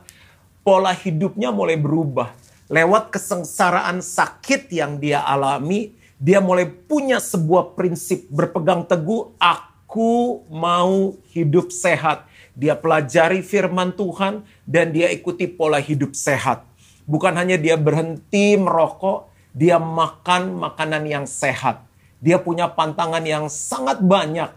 pola 0.64 0.96
hidupnya 0.96 1.52
mulai 1.52 1.76
berubah. 1.76 2.32
Lewat 2.72 3.12
kesengsaraan 3.12 4.00
sakit 4.00 4.72
yang 4.72 4.98
dia 4.98 5.22
alami, 5.22 6.05
dia 6.16 6.40
mulai 6.40 6.68
punya 6.68 7.20
sebuah 7.20 7.76
prinsip 7.76 8.28
berpegang 8.32 8.88
teguh, 8.88 9.36
aku 9.40 10.48
mau 10.48 11.16
hidup 11.36 11.72
sehat. 11.72 12.28
Dia 12.56 12.76
pelajari 12.80 13.44
firman 13.44 13.92
Tuhan 13.92 14.48
dan 14.64 14.96
dia 14.96 15.12
ikuti 15.12 15.48
pola 15.48 15.84
hidup 15.84 16.16
sehat. 16.16 16.64
Bukan 17.04 17.36
hanya 17.36 17.60
dia 17.60 17.76
berhenti 17.76 18.56
merokok, 18.56 19.28
dia 19.52 19.76
makan 19.76 20.56
makanan 20.56 21.04
yang 21.04 21.26
sehat. 21.28 21.84
Dia 22.24 22.40
punya 22.40 22.72
pantangan 22.72 23.22
yang 23.22 23.52
sangat 23.52 24.00
banyak 24.00 24.50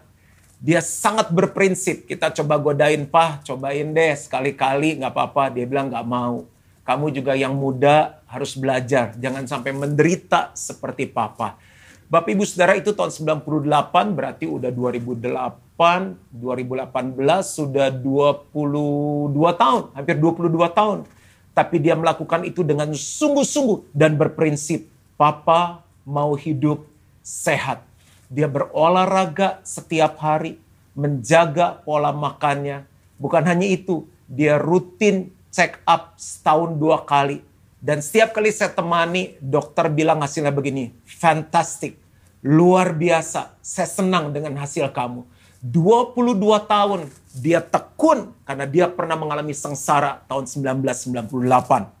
dia 0.59 0.83
sangat 0.83 1.31
berprinsip. 1.31 2.03
Kita 2.03 2.35
coba 2.35 2.59
godain, 2.59 3.07
Pak, 3.07 3.47
cobain 3.47 3.95
deh 3.95 4.13
sekali-kali, 4.19 4.99
nggak 4.99 5.15
apa-apa. 5.15 5.55
Dia 5.55 5.63
bilang 5.63 5.87
nggak 5.87 6.03
mau. 6.03 6.43
Kamu 6.89 7.13
juga 7.13 7.37
yang 7.37 7.53
muda 7.53 8.25
harus 8.25 8.57
belajar. 8.57 9.13
Jangan 9.21 9.45
sampai 9.45 9.77
menderita 9.77 10.49
seperti 10.57 11.05
Papa. 11.05 11.61
Bapak 12.09 12.33
Ibu 12.33 12.41
Saudara 12.49 12.73
itu 12.73 12.89
tahun 12.97 13.13
98 13.37 14.17
berarti 14.17 14.49
udah 14.49 14.73
2008, 14.73 16.33
2018 16.33 17.45
sudah 17.45 17.93
22 17.93 19.29
tahun, 19.53 19.81
hampir 19.93 20.17
22 20.17 20.49
tahun. 20.73 21.05
Tapi 21.53 21.75
dia 21.77 21.93
melakukan 21.93 22.41
itu 22.49 22.65
dengan 22.65 22.89
sungguh-sungguh 22.89 23.93
dan 23.93 24.17
berprinsip. 24.17 24.89
Papa 25.13 25.85
mau 26.09 26.33
hidup 26.33 26.81
sehat 27.21 27.85
dia 28.29 28.45
berolahraga 28.45 29.57
setiap 29.65 30.21
hari, 30.21 30.61
menjaga 30.93 31.81
pola 31.81 32.13
makannya. 32.13 32.85
Bukan 33.17 33.41
hanya 33.41 33.65
itu, 33.65 34.05
dia 34.29 34.61
rutin 34.61 35.33
check 35.49 35.81
up 35.85 36.15
setahun 36.17 36.77
dua 36.77 37.03
kali. 37.05 37.41
Dan 37.79 38.03
setiap 38.03 38.35
kali 38.35 38.51
saya 38.51 38.75
temani, 38.75 39.39
dokter 39.39 39.87
bilang 39.87 40.19
hasilnya 40.19 40.51
begini, 40.51 40.91
fantastic, 41.07 41.95
luar 42.43 42.91
biasa, 42.91 43.55
saya 43.63 43.87
senang 43.87 44.35
dengan 44.35 44.55
hasil 44.59 44.91
kamu. 44.91 45.23
22 45.59 46.39
tahun 46.71 47.11
dia 47.35 47.59
tekun 47.59 48.31
karena 48.47 48.63
dia 48.63 48.87
pernah 48.87 49.19
mengalami 49.19 49.51
sengsara 49.51 50.23
tahun 50.27 50.47
1998. 50.47 51.99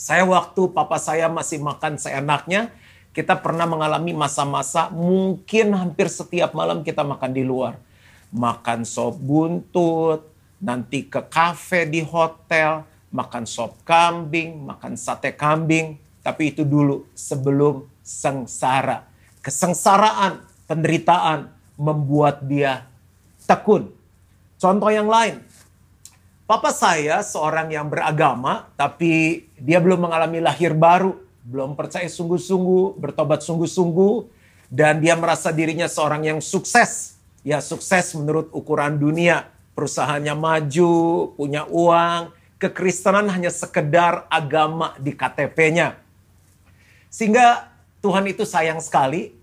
Saya 0.00 0.24
waktu 0.24 0.60
papa 0.72 0.96
saya 1.00 1.28
masih 1.28 1.60
makan 1.60 2.00
seenaknya, 2.00 2.72
kita 3.14 3.38
pernah 3.38 3.64
mengalami 3.64 4.10
masa-masa 4.10 4.90
mungkin 4.90 5.72
hampir 5.72 6.10
setiap 6.10 6.50
malam 6.52 6.82
kita 6.82 7.06
makan 7.06 7.30
di 7.30 7.46
luar. 7.46 7.78
Makan 8.34 8.82
sop 8.82 9.14
buntut, 9.22 10.33
nanti 10.64 11.04
ke 11.04 11.20
kafe 11.28 11.84
di 11.84 12.00
hotel, 12.00 12.88
makan 13.12 13.44
sop 13.44 13.84
kambing, 13.84 14.64
makan 14.64 14.96
sate 14.96 15.36
kambing. 15.36 16.00
Tapi 16.24 16.56
itu 16.56 16.64
dulu 16.64 17.04
sebelum 17.12 17.84
sengsara. 18.00 19.04
Kesengsaraan, 19.44 20.40
penderitaan 20.64 21.52
membuat 21.76 22.40
dia 22.48 22.88
tekun. 23.44 23.92
Contoh 24.56 24.88
yang 24.88 25.04
lain, 25.04 25.44
Papa 26.48 26.72
saya 26.72 27.20
seorang 27.20 27.68
yang 27.68 27.92
beragama, 27.92 28.72
tapi 28.72 29.44
dia 29.60 29.80
belum 29.84 30.08
mengalami 30.08 30.40
lahir 30.40 30.72
baru 30.72 31.24
belum 31.44 31.76
percaya 31.76 32.08
sungguh-sungguh, 32.08 32.96
bertobat 32.96 33.44
sungguh-sungguh, 33.44 34.14
dan 34.72 34.98
dia 35.04 35.12
merasa 35.12 35.52
dirinya 35.52 35.84
seorang 35.84 36.24
yang 36.24 36.40
sukses. 36.40 37.20
Ya 37.44 37.60
sukses 37.60 38.16
menurut 38.16 38.48
ukuran 38.56 38.96
dunia. 38.96 39.52
Perusahaannya 39.74 40.34
maju, 40.38 40.94
punya 41.34 41.66
uang, 41.66 42.30
kekristenan 42.62 43.26
hanya 43.30 43.50
sekedar 43.50 44.24
agama 44.30 44.94
di 45.02 45.10
KTP-nya. 45.12 45.98
Sehingga 47.10 47.70
Tuhan 47.98 48.26
itu 48.30 48.46
sayang 48.46 48.78
sekali 48.78 49.34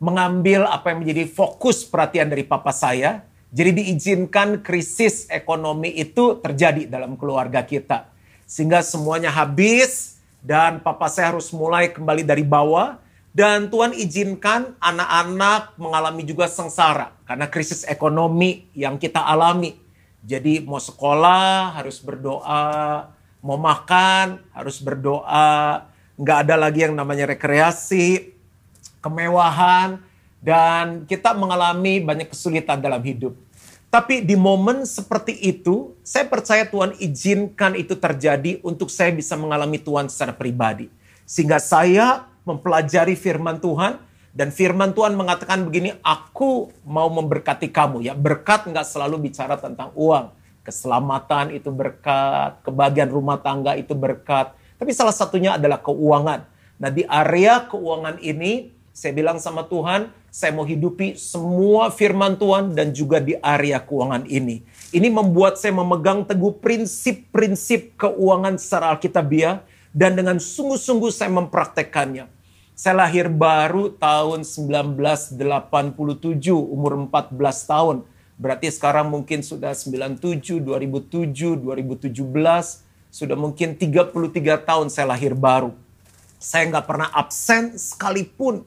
mengambil 0.00 0.68
apa 0.68 0.92
yang 0.92 1.04
menjadi 1.04 1.28
fokus 1.28 1.84
perhatian 1.84 2.28
dari 2.28 2.44
papa 2.44 2.72
saya. 2.72 3.24
Jadi 3.50 3.82
diizinkan 3.82 4.62
krisis 4.62 5.26
ekonomi 5.26 5.90
itu 5.96 6.38
terjadi 6.38 6.86
dalam 6.86 7.18
keluarga 7.18 7.66
kita. 7.66 8.06
Sehingga 8.46 8.84
semuanya 8.84 9.34
habis, 9.34 10.20
dan 10.40 10.80
papa 10.80 11.08
saya 11.12 11.36
harus 11.36 11.52
mulai 11.52 11.92
kembali 11.92 12.24
dari 12.24 12.40
bawah 12.40 12.96
dan 13.30 13.70
Tuhan 13.70 13.94
izinkan 13.94 14.74
anak-anak 14.80 15.76
mengalami 15.76 16.24
juga 16.26 16.48
sengsara 16.50 17.12
karena 17.30 17.46
krisis 17.46 17.86
ekonomi 17.86 18.66
yang 18.74 18.98
kita 18.98 19.22
alami. 19.22 19.78
Jadi 20.26 20.66
mau 20.66 20.82
sekolah 20.82 21.78
harus 21.78 22.02
berdoa, 22.02 23.06
mau 23.38 23.54
makan 23.54 24.42
harus 24.50 24.82
berdoa, 24.82 25.86
nggak 26.18 26.38
ada 26.42 26.58
lagi 26.58 26.90
yang 26.90 26.98
namanya 26.98 27.30
rekreasi, 27.30 28.34
kemewahan, 28.98 30.02
dan 30.42 31.06
kita 31.06 31.30
mengalami 31.38 32.02
banyak 32.02 32.34
kesulitan 32.34 32.82
dalam 32.82 32.98
hidup. 32.98 33.38
Tapi 33.94 34.26
di 34.26 34.34
momen 34.34 34.82
seperti 34.82 35.38
itu, 35.38 35.94
saya 36.02 36.26
percaya 36.26 36.66
Tuhan 36.66 36.98
izinkan 36.98 37.78
itu 37.78 37.94
terjadi 37.94 38.58
untuk 38.66 38.90
saya 38.90 39.14
bisa 39.14 39.38
mengalami 39.38 39.78
Tuhan 39.78 40.10
secara 40.10 40.34
pribadi. 40.34 40.90
Sehingga 41.30 41.62
saya 41.62 42.26
mempelajari 42.42 43.14
firman 43.14 43.62
Tuhan, 43.62 44.09
dan 44.30 44.54
firman 44.54 44.94
Tuhan 44.94 45.18
mengatakan 45.18 45.66
begini, 45.66 45.90
aku 46.06 46.70
mau 46.86 47.10
memberkati 47.10 47.66
kamu. 47.66 48.06
Ya 48.06 48.14
berkat 48.14 48.70
nggak 48.70 48.86
selalu 48.86 49.30
bicara 49.30 49.58
tentang 49.58 49.90
uang. 49.98 50.30
Keselamatan 50.62 51.50
itu 51.50 51.74
berkat, 51.74 52.62
kebahagiaan 52.62 53.10
rumah 53.10 53.42
tangga 53.42 53.74
itu 53.74 53.90
berkat. 53.98 54.54
Tapi 54.78 54.94
salah 54.94 55.10
satunya 55.10 55.58
adalah 55.58 55.82
keuangan. 55.82 56.46
Nah 56.78 56.90
di 56.94 57.02
area 57.10 57.66
keuangan 57.66 58.22
ini, 58.22 58.70
saya 58.94 59.10
bilang 59.10 59.42
sama 59.42 59.66
Tuhan, 59.66 60.14
saya 60.30 60.54
mau 60.54 60.62
hidupi 60.62 61.18
semua 61.18 61.90
firman 61.90 62.38
Tuhan 62.38 62.70
dan 62.70 62.94
juga 62.94 63.18
di 63.18 63.34
area 63.34 63.82
keuangan 63.82 64.30
ini. 64.30 64.62
Ini 64.94 65.10
membuat 65.10 65.58
saya 65.58 65.74
memegang 65.74 66.22
teguh 66.22 66.54
prinsip-prinsip 66.62 67.98
keuangan 67.98 68.54
secara 68.62 68.94
Alkitabiah 68.94 69.66
dan 69.90 70.14
dengan 70.14 70.38
sungguh-sungguh 70.38 71.10
saya 71.10 71.34
mempraktekannya. 71.34 72.39
Saya 72.80 72.96
lahir 72.96 73.28
baru 73.28 73.92
tahun 73.92 74.40
1987, 74.40 75.36
umur 76.48 76.96
14 77.12 77.36
tahun. 77.68 78.08
Berarti 78.40 78.72
sekarang 78.72 79.12
mungkin 79.12 79.44
sudah 79.44 79.76
97, 79.76 80.64
2007, 80.64 81.60
2017, 81.60 82.08
sudah 83.12 83.36
mungkin 83.36 83.76
33 83.76 84.64
tahun 84.64 84.88
saya 84.88 85.12
lahir 85.12 85.36
baru. 85.36 85.76
Saya 86.40 86.72
nggak 86.72 86.88
pernah 86.88 87.12
absen 87.12 87.76
sekalipun 87.76 88.64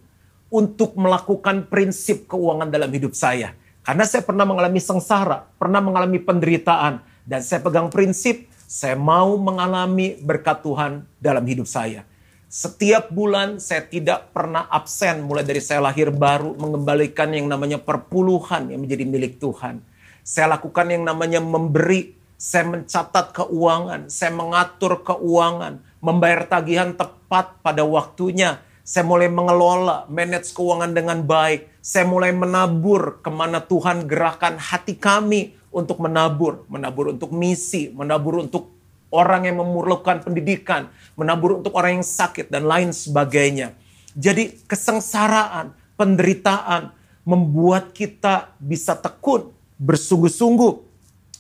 untuk 0.53 0.93
melakukan 0.93 1.65
prinsip 1.65 2.29
keuangan 2.29 2.70
dalam 2.70 2.93
hidup 2.93 3.17
saya. 3.17 3.58
Karena 3.82 4.05
saya 4.05 4.22
pernah 4.22 4.46
mengalami 4.46 4.77
sengsara, 4.77 5.50
pernah 5.58 5.82
mengalami 5.82 6.22
penderitaan, 6.22 7.01
dan 7.25 7.41
saya 7.41 7.65
pegang 7.65 7.89
prinsip, 7.89 8.46
saya 8.70 8.93
mau 8.93 9.41
mengalami 9.41 10.22
berkat 10.22 10.62
Tuhan 10.62 11.01
dalam 11.17 11.41
hidup 11.50 11.65
saya. 11.65 12.12
Setiap 12.53 13.10
bulan 13.10 13.57
saya 13.57 13.81
tidak 13.81 14.29
pernah 14.29 14.69
absen 14.69 15.25
mulai 15.25 15.41
dari 15.41 15.57
saya 15.57 15.81
lahir 15.81 16.13
baru 16.13 16.53
mengembalikan 16.53 17.33
yang 17.33 17.50
namanya 17.50 17.81
perpuluhan 17.81 18.69
yang 18.69 18.86
menjadi 18.86 19.10
milik 19.10 19.41
Tuhan. 19.41 19.81
Saya 20.22 20.53
lakukan 20.53 20.86
yang 20.86 21.01
namanya 21.01 21.41
memberi, 21.41 22.13
saya 22.38 22.69
mencatat 22.69 23.33
keuangan, 23.33 24.05
saya 24.05 24.38
mengatur 24.38 25.01
keuangan, 25.01 25.81
membayar 25.98 26.45
tagihan 26.45 26.93
tepat 26.93 27.57
pada 27.65 27.81
waktunya, 27.89 28.62
saya 28.86 29.01
mulai 29.01 29.33
mengelola, 29.33 30.05
manage 30.05 30.53
keuangan 30.53 30.93
dengan 30.93 31.25
baik. 31.25 31.81
Saya 31.81 32.05
mulai 32.05 32.38
menabur 32.38 33.25
ke 33.25 33.33
mana 33.33 33.65
Tuhan 33.65 34.05
gerakan 34.05 34.62
hati 34.62 34.93
kami 34.93 35.57
untuk 35.74 35.98
menabur. 35.98 36.69
Menabur 36.69 37.17
untuk 37.17 37.33
misi, 37.33 37.89
menabur 37.89 38.45
untuk 38.45 38.82
orang 39.13 39.46
yang 39.46 39.62
memerlukan 39.62 40.25
pendidikan, 40.25 40.89
menabur 41.13 41.62
untuk 41.62 41.77
orang 41.77 42.01
yang 42.01 42.05
sakit, 42.05 42.50
dan 42.50 42.65
lain 42.65 42.89
sebagainya. 42.89 43.77
Jadi 44.17 44.65
kesengsaraan, 44.65 45.72
penderitaan 45.93 46.89
membuat 47.22 47.93
kita 47.93 48.51
bisa 48.58 48.98
tekun, 48.98 49.53
bersungguh-sungguh. 49.77 50.74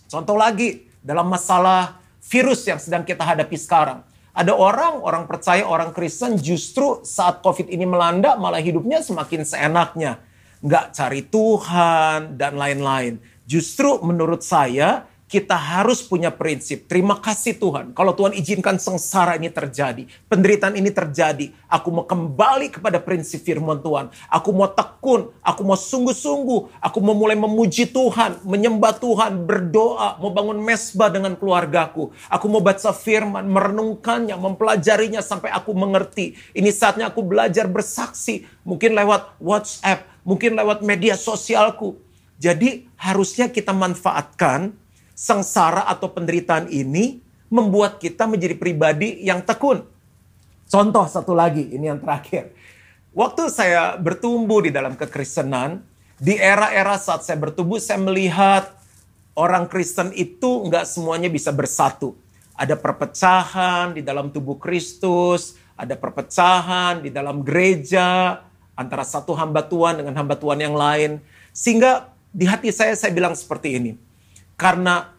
Contoh 0.07 0.37
lagi, 0.37 0.85
dalam 1.01 1.25
masalah 1.25 1.97
virus 2.21 2.63
yang 2.69 2.77
sedang 2.77 3.01
kita 3.01 3.25
hadapi 3.25 3.57
sekarang 3.57 4.05
ada 4.33 4.57
orang, 4.57 4.97
orang 5.05 5.29
percaya, 5.29 5.61
orang 5.61 5.93
Kristen 5.93 6.41
justru 6.41 7.05
saat 7.05 7.45
COVID 7.45 7.69
ini 7.69 7.85
melanda 7.85 8.33
malah 8.33 8.57
hidupnya 8.57 9.05
semakin 9.05 9.45
seenaknya. 9.45 10.17
Nggak 10.65 10.97
cari 10.97 11.21
Tuhan 11.29 12.33
dan 12.33 12.57
lain-lain. 12.57 13.21
Justru 13.45 14.01
menurut 14.01 14.41
saya 14.41 15.05
kita 15.33 15.57
harus 15.57 16.05
punya 16.05 16.29
prinsip. 16.29 16.85
Terima 16.85 17.17
kasih 17.17 17.57
Tuhan. 17.57 17.97
Kalau 17.97 18.13
Tuhan 18.13 18.37
izinkan 18.37 18.77
sengsara 18.77 19.33
ini 19.33 19.49
terjadi, 19.49 20.05
penderitaan 20.29 20.77
ini 20.77 20.93
terjadi, 20.93 21.49
aku 21.65 21.89
mau 21.89 22.05
kembali 22.05 22.69
kepada 22.69 23.01
prinsip 23.01 23.41
firman 23.41 23.81
Tuhan. 23.81 24.13
Aku 24.29 24.53
mau 24.53 24.69
tekun, 24.69 25.33
aku 25.41 25.65
mau 25.65 25.73
sungguh-sungguh, 25.73 26.77
aku 26.77 26.97
mau 27.01 27.17
mulai 27.17 27.33
memuji 27.33 27.89
Tuhan, 27.89 28.45
menyembah 28.45 28.93
Tuhan, 29.01 29.49
berdoa, 29.49 30.21
mau 30.21 30.29
bangun 30.29 30.61
mesbah 30.61 31.09
dengan 31.09 31.33
keluargaku. 31.33 32.13
Aku 32.29 32.45
mau 32.45 32.61
baca 32.61 32.93
firman, 32.93 33.49
merenungkannya, 33.49 34.37
mempelajarinya 34.37 35.25
sampai 35.25 35.49
aku 35.49 35.73
mengerti. 35.73 36.37
Ini 36.53 36.69
saatnya 36.69 37.09
aku 37.09 37.25
belajar 37.25 37.65
bersaksi, 37.65 38.45
mungkin 38.61 38.93
lewat 38.93 39.41
WhatsApp, 39.41 40.05
mungkin 40.21 40.53
lewat 40.53 40.85
media 40.85 41.17
sosialku. 41.17 41.97
Jadi 42.37 42.85
harusnya 43.01 43.49
kita 43.49 43.73
manfaatkan 43.73 44.82
sengsara 45.13 45.85
atau 45.89 46.09
penderitaan 46.09 46.69
ini 46.69 47.21
membuat 47.53 48.01
kita 48.01 48.25
menjadi 48.25 48.57
pribadi 48.57 49.21
yang 49.21 49.45
tekun. 49.45 49.85
Contoh 50.65 51.05
satu 51.05 51.37
lagi, 51.37 51.69
ini 51.69 51.85
yang 51.85 52.01
terakhir. 52.01 52.49
Waktu 53.13 53.53
saya 53.53 53.93
bertumbuh 54.01 54.65
di 54.65 54.73
dalam 54.73 54.97
kekristenan, 54.97 55.85
di 56.17 56.33
era-era 56.33 56.97
saat 56.97 57.21
saya 57.21 57.37
bertumbuh, 57.37 57.77
saya 57.77 58.01
melihat 58.01 58.73
orang 59.37 59.69
Kristen 59.69 60.09
itu 60.17 60.65
nggak 60.65 60.89
semuanya 60.89 61.29
bisa 61.29 61.53
bersatu. 61.53 62.17
Ada 62.57 62.73
perpecahan 62.73 63.93
di 63.93 64.01
dalam 64.01 64.33
tubuh 64.33 64.57
Kristus, 64.57 65.53
ada 65.77 65.93
perpecahan 65.93 67.05
di 67.05 67.13
dalam 67.13 67.45
gereja, 67.45 68.41
antara 68.73 69.05
satu 69.05 69.37
hamba 69.37 69.61
Tuhan 69.61 70.01
dengan 70.01 70.17
hamba 70.17 70.33
Tuhan 70.33 70.57
yang 70.57 70.73
lain. 70.73 71.21
Sehingga 71.53 72.09
di 72.33 72.49
hati 72.49 72.73
saya, 72.73 72.97
saya 72.97 73.13
bilang 73.13 73.37
seperti 73.37 73.77
ini 73.77 73.91
karena 74.57 75.12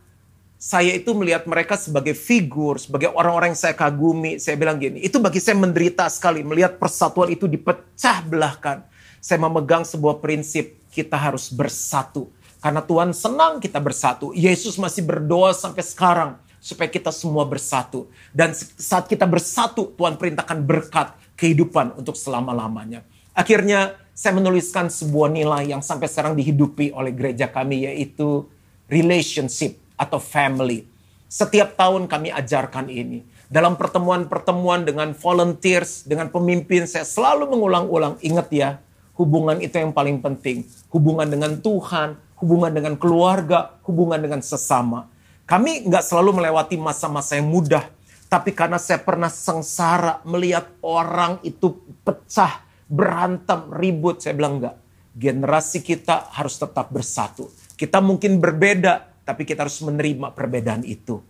saya 0.64 0.96
itu 0.96 1.12
melihat 1.12 1.44
mereka 1.44 1.76
sebagai 1.76 2.16
figur, 2.16 2.80
sebagai 2.80 3.12
orang-orang 3.12 3.52
yang 3.52 3.60
saya 3.60 3.76
kagumi. 3.76 4.40
Saya 4.40 4.56
bilang 4.56 4.80
gini, 4.80 4.96
itu 5.04 5.20
bagi 5.20 5.36
saya 5.36 5.60
menderita 5.60 6.08
sekali 6.08 6.40
melihat 6.40 6.80
persatuan 6.80 7.28
itu 7.28 7.44
dipecah 7.44 8.24
belahkan. 8.24 8.80
Saya 9.20 9.44
memegang 9.44 9.84
sebuah 9.84 10.24
prinsip, 10.24 10.80
kita 10.88 11.20
harus 11.20 11.52
bersatu. 11.52 12.32
Karena 12.64 12.80
Tuhan 12.80 13.12
senang 13.12 13.60
kita 13.60 13.76
bersatu. 13.76 14.32
Yesus 14.32 14.80
masih 14.80 15.04
berdoa 15.04 15.52
sampai 15.52 15.84
sekarang 15.84 16.40
supaya 16.64 16.88
kita 16.88 17.12
semua 17.12 17.44
bersatu. 17.44 18.08
Dan 18.32 18.56
saat 18.56 19.04
kita 19.04 19.28
bersatu, 19.28 19.92
Tuhan 19.92 20.16
perintahkan 20.16 20.64
berkat 20.64 21.12
kehidupan 21.36 22.00
untuk 22.00 22.16
selama-lamanya. 22.16 23.04
Akhirnya 23.36 24.00
saya 24.16 24.32
menuliskan 24.40 24.88
sebuah 24.88 25.28
nilai 25.28 25.76
yang 25.76 25.84
sampai 25.84 26.08
sekarang 26.08 26.32
dihidupi 26.32 26.88
oleh 26.96 27.12
gereja 27.12 27.52
kami 27.52 27.84
yaitu 27.84 28.48
relationship 28.88 29.83
atau 30.04 30.20
family. 30.20 30.84
Setiap 31.26 31.74
tahun 31.74 32.06
kami 32.06 32.30
ajarkan 32.30 32.92
ini. 32.92 33.24
Dalam 33.48 33.74
pertemuan-pertemuan 33.80 34.84
dengan 34.84 35.16
volunteers, 35.16 36.04
dengan 36.04 36.28
pemimpin, 36.28 36.84
saya 36.84 37.02
selalu 37.02 37.50
mengulang-ulang, 37.56 38.20
ingat 38.20 38.48
ya, 38.52 38.70
hubungan 39.16 39.58
itu 39.64 39.80
yang 39.80 39.90
paling 39.90 40.20
penting. 40.20 40.68
Hubungan 40.92 41.26
dengan 41.26 41.58
Tuhan, 41.58 42.20
hubungan 42.38 42.70
dengan 42.70 42.94
keluarga, 43.00 43.74
hubungan 43.88 44.20
dengan 44.20 44.44
sesama. 44.44 45.10
Kami 45.44 45.88
nggak 45.88 46.04
selalu 46.04 46.40
melewati 46.40 46.76
masa-masa 46.80 47.36
yang 47.36 47.50
mudah, 47.50 47.84
tapi 48.32 48.54
karena 48.56 48.80
saya 48.80 49.02
pernah 49.02 49.28
sengsara 49.28 50.24
melihat 50.24 50.70
orang 50.80 51.36
itu 51.44 51.84
pecah, 52.00 52.64
berantem, 52.88 53.68
ribut, 53.74 54.24
saya 54.24 54.32
bilang 54.34 54.62
enggak. 54.62 54.76
Generasi 55.14 55.84
kita 55.84 56.32
harus 56.32 56.58
tetap 56.58 56.90
bersatu 56.90 57.46
kita 57.74 57.98
mungkin 57.98 58.38
berbeda, 58.38 59.13
tapi 59.24 59.48
kita 59.48 59.64
harus 59.66 59.80
menerima 59.80 60.36
perbedaan 60.36 60.84
itu. 60.84 61.24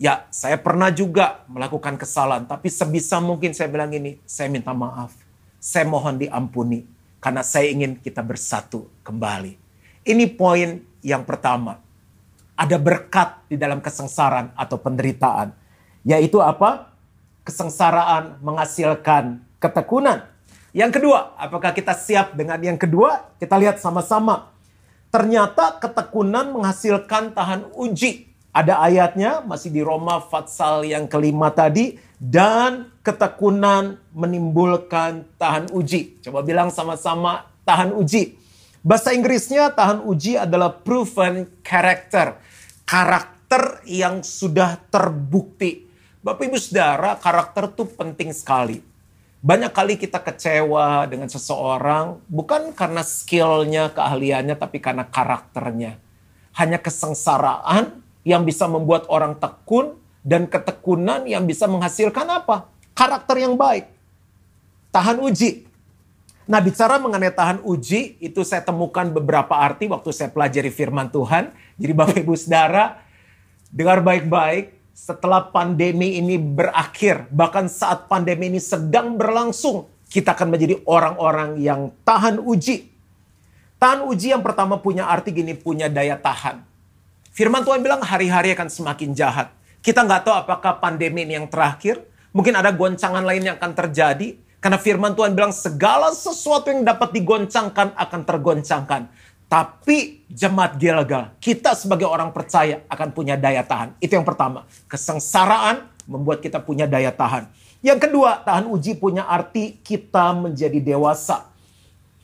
Ya, 0.00 0.24
saya 0.32 0.56
pernah 0.56 0.88
juga 0.88 1.44
melakukan 1.44 2.00
kesalahan, 2.00 2.48
tapi 2.48 2.72
sebisa 2.72 3.20
mungkin 3.20 3.52
saya 3.52 3.68
bilang 3.68 3.92
ini, 3.92 4.16
saya 4.24 4.48
minta 4.48 4.72
maaf. 4.72 5.12
Saya 5.60 5.84
mohon 5.84 6.16
diampuni, 6.16 6.88
karena 7.20 7.44
saya 7.44 7.68
ingin 7.68 8.00
kita 8.00 8.24
bersatu 8.24 8.88
kembali. 9.04 9.60
Ini 10.08 10.24
poin 10.32 10.80
yang 11.04 11.28
pertama. 11.28 11.76
Ada 12.56 12.80
berkat 12.80 13.44
di 13.52 13.60
dalam 13.60 13.84
kesengsaraan 13.84 14.56
atau 14.56 14.80
penderitaan. 14.80 15.52
Yaitu 16.00 16.40
apa? 16.40 16.96
Kesengsaraan 17.44 18.40
menghasilkan 18.40 19.44
ketekunan. 19.60 20.24
Yang 20.72 21.00
kedua, 21.00 21.36
apakah 21.36 21.76
kita 21.76 21.92
siap 21.92 22.32
dengan 22.32 22.56
yang 22.60 22.80
kedua? 22.80 23.36
Kita 23.36 23.60
lihat 23.60 23.84
sama-sama 23.84 24.48
Ternyata 25.10 25.82
ketekunan 25.82 26.54
menghasilkan 26.54 27.34
tahan 27.34 27.74
uji. 27.74 28.30
Ada 28.54 28.78
ayatnya 28.82 29.42
masih 29.42 29.74
di 29.74 29.82
Roma 29.82 30.22
Fatsal 30.22 30.86
yang 30.86 31.10
kelima 31.10 31.50
tadi. 31.50 31.98
Dan 32.14 32.94
ketekunan 33.02 33.98
menimbulkan 34.14 35.26
tahan 35.34 35.74
uji. 35.74 36.22
Coba 36.22 36.46
bilang 36.46 36.70
sama-sama 36.70 37.50
tahan 37.66 37.90
uji. 37.90 38.38
Bahasa 38.86 39.10
Inggrisnya 39.10 39.74
tahan 39.74 40.06
uji 40.06 40.38
adalah 40.38 40.78
proven 40.78 41.58
character. 41.66 42.38
Karakter 42.86 43.82
yang 43.90 44.22
sudah 44.22 44.78
terbukti. 44.94 45.90
Bapak 46.22 46.46
ibu 46.46 46.58
saudara 46.60 47.18
karakter 47.18 47.72
itu 47.72 47.84
penting 47.98 48.30
sekali. 48.30 48.89
Banyak 49.40 49.72
kali 49.72 49.96
kita 49.96 50.20
kecewa 50.20 51.08
dengan 51.08 51.24
seseorang 51.32 52.20
bukan 52.28 52.76
karena 52.76 53.00
skillnya, 53.00 53.88
keahliannya, 53.88 54.52
tapi 54.52 54.84
karena 54.84 55.08
karakternya. 55.08 55.96
Hanya 56.52 56.76
kesengsaraan 56.76 58.04
yang 58.20 58.44
bisa 58.44 58.68
membuat 58.68 59.08
orang 59.08 59.40
tekun 59.40 59.96
dan 60.20 60.44
ketekunan 60.44 61.24
yang 61.24 61.48
bisa 61.48 61.64
menghasilkan 61.64 62.28
apa? 62.28 62.68
Karakter 62.92 63.40
yang 63.40 63.56
baik. 63.56 63.88
Tahan 64.92 65.16
uji. 65.24 65.64
Nah 66.44 66.60
bicara 66.60 67.00
mengenai 67.00 67.32
tahan 67.32 67.64
uji, 67.64 68.20
itu 68.20 68.44
saya 68.44 68.60
temukan 68.60 69.08
beberapa 69.08 69.56
arti 69.56 69.88
waktu 69.88 70.10
saya 70.12 70.28
pelajari 70.28 70.68
firman 70.68 71.08
Tuhan. 71.08 71.54
Jadi 71.80 71.92
Bapak 71.96 72.20
Ibu 72.20 72.36
Saudara, 72.36 73.00
dengar 73.72 74.04
baik-baik, 74.04 74.79
setelah 75.00 75.48
pandemi 75.48 76.20
ini 76.20 76.36
berakhir, 76.36 77.24
bahkan 77.32 77.72
saat 77.72 78.04
pandemi 78.04 78.52
ini 78.52 78.60
sedang 78.60 79.16
berlangsung, 79.16 79.88
kita 80.12 80.36
akan 80.36 80.52
menjadi 80.52 80.76
orang-orang 80.84 81.56
yang 81.56 81.88
tahan 82.04 82.36
uji. 82.36 82.92
Tahan 83.80 84.04
uji 84.04 84.36
yang 84.36 84.44
pertama 84.44 84.76
punya 84.76 85.08
arti 85.08 85.32
gini, 85.32 85.56
punya 85.56 85.88
daya 85.88 86.20
tahan. 86.20 86.60
Firman 87.32 87.64
Tuhan 87.64 87.80
bilang 87.80 88.04
hari-hari 88.04 88.52
akan 88.52 88.68
semakin 88.68 89.16
jahat. 89.16 89.48
Kita 89.80 90.04
nggak 90.04 90.28
tahu 90.28 90.34
apakah 90.36 90.76
pandemi 90.76 91.24
ini 91.24 91.40
yang 91.40 91.48
terakhir. 91.48 92.04
Mungkin 92.36 92.52
ada 92.52 92.68
goncangan 92.68 93.24
lain 93.24 93.48
yang 93.48 93.56
akan 93.56 93.72
terjadi. 93.72 94.36
Karena 94.60 94.76
firman 94.76 95.16
Tuhan 95.16 95.32
bilang 95.32 95.56
segala 95.56 96.12
sesuatu 96.12 96.68
yang 96.68 96.84
dapat 96.84 97.16
digoncangkan 97.16 97.96
akan 97.96 98.20
tergoncangkan. 98.28 99.08
Tapi 99.50 100.22
jemaat 100.30 100.78
Gilgal, 100.78 101.34
kita 101.42 101.74
sebagai 101.74 102.06
orang 102.06 102.30
percaya 102.30 102.86
akan 102.86 103.10
punya 103.10 103.34
daya 103.34 103.66
tahan. 103.66 103.98
Itu 103.98 104.14
yang 104.14 104.22
pertama. 104.22 104.62
Kesengsaraan 104.86 105.90
membuat 106.06 106.38
kita 106.38 106.62
punya 106.62 106.86
daya 106.86 107.10
tahan. 107.10 107.50
Yang 107.82 108.06
kedua, 108.06 108.46
tahan 108.46 108.70
uji 108.70 108.94
punya 108.94 109.26
arti 109.26 109.82
kita 109.82 110.38
menjadi 110.38 110.78
dewasa. 110.78 111.50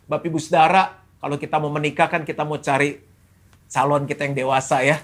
Bapak 0.06 0.22
Ibu 0.22 0.38
Saudara, 0.38 1.02
kalau 1.18 1.34
kita 1.34 1.58
mau 1.58 1.66
menikah 1.74 2.06
kan 2.06 2.22
kita 2.22 2.46
mau 2.46 2.62
cari 2.62 3.02
calon 3.66 4.06
kita 4.06 4.22
yang 4.30 4.46
dewasa 4.46 4.86
ya. 4.86 5.02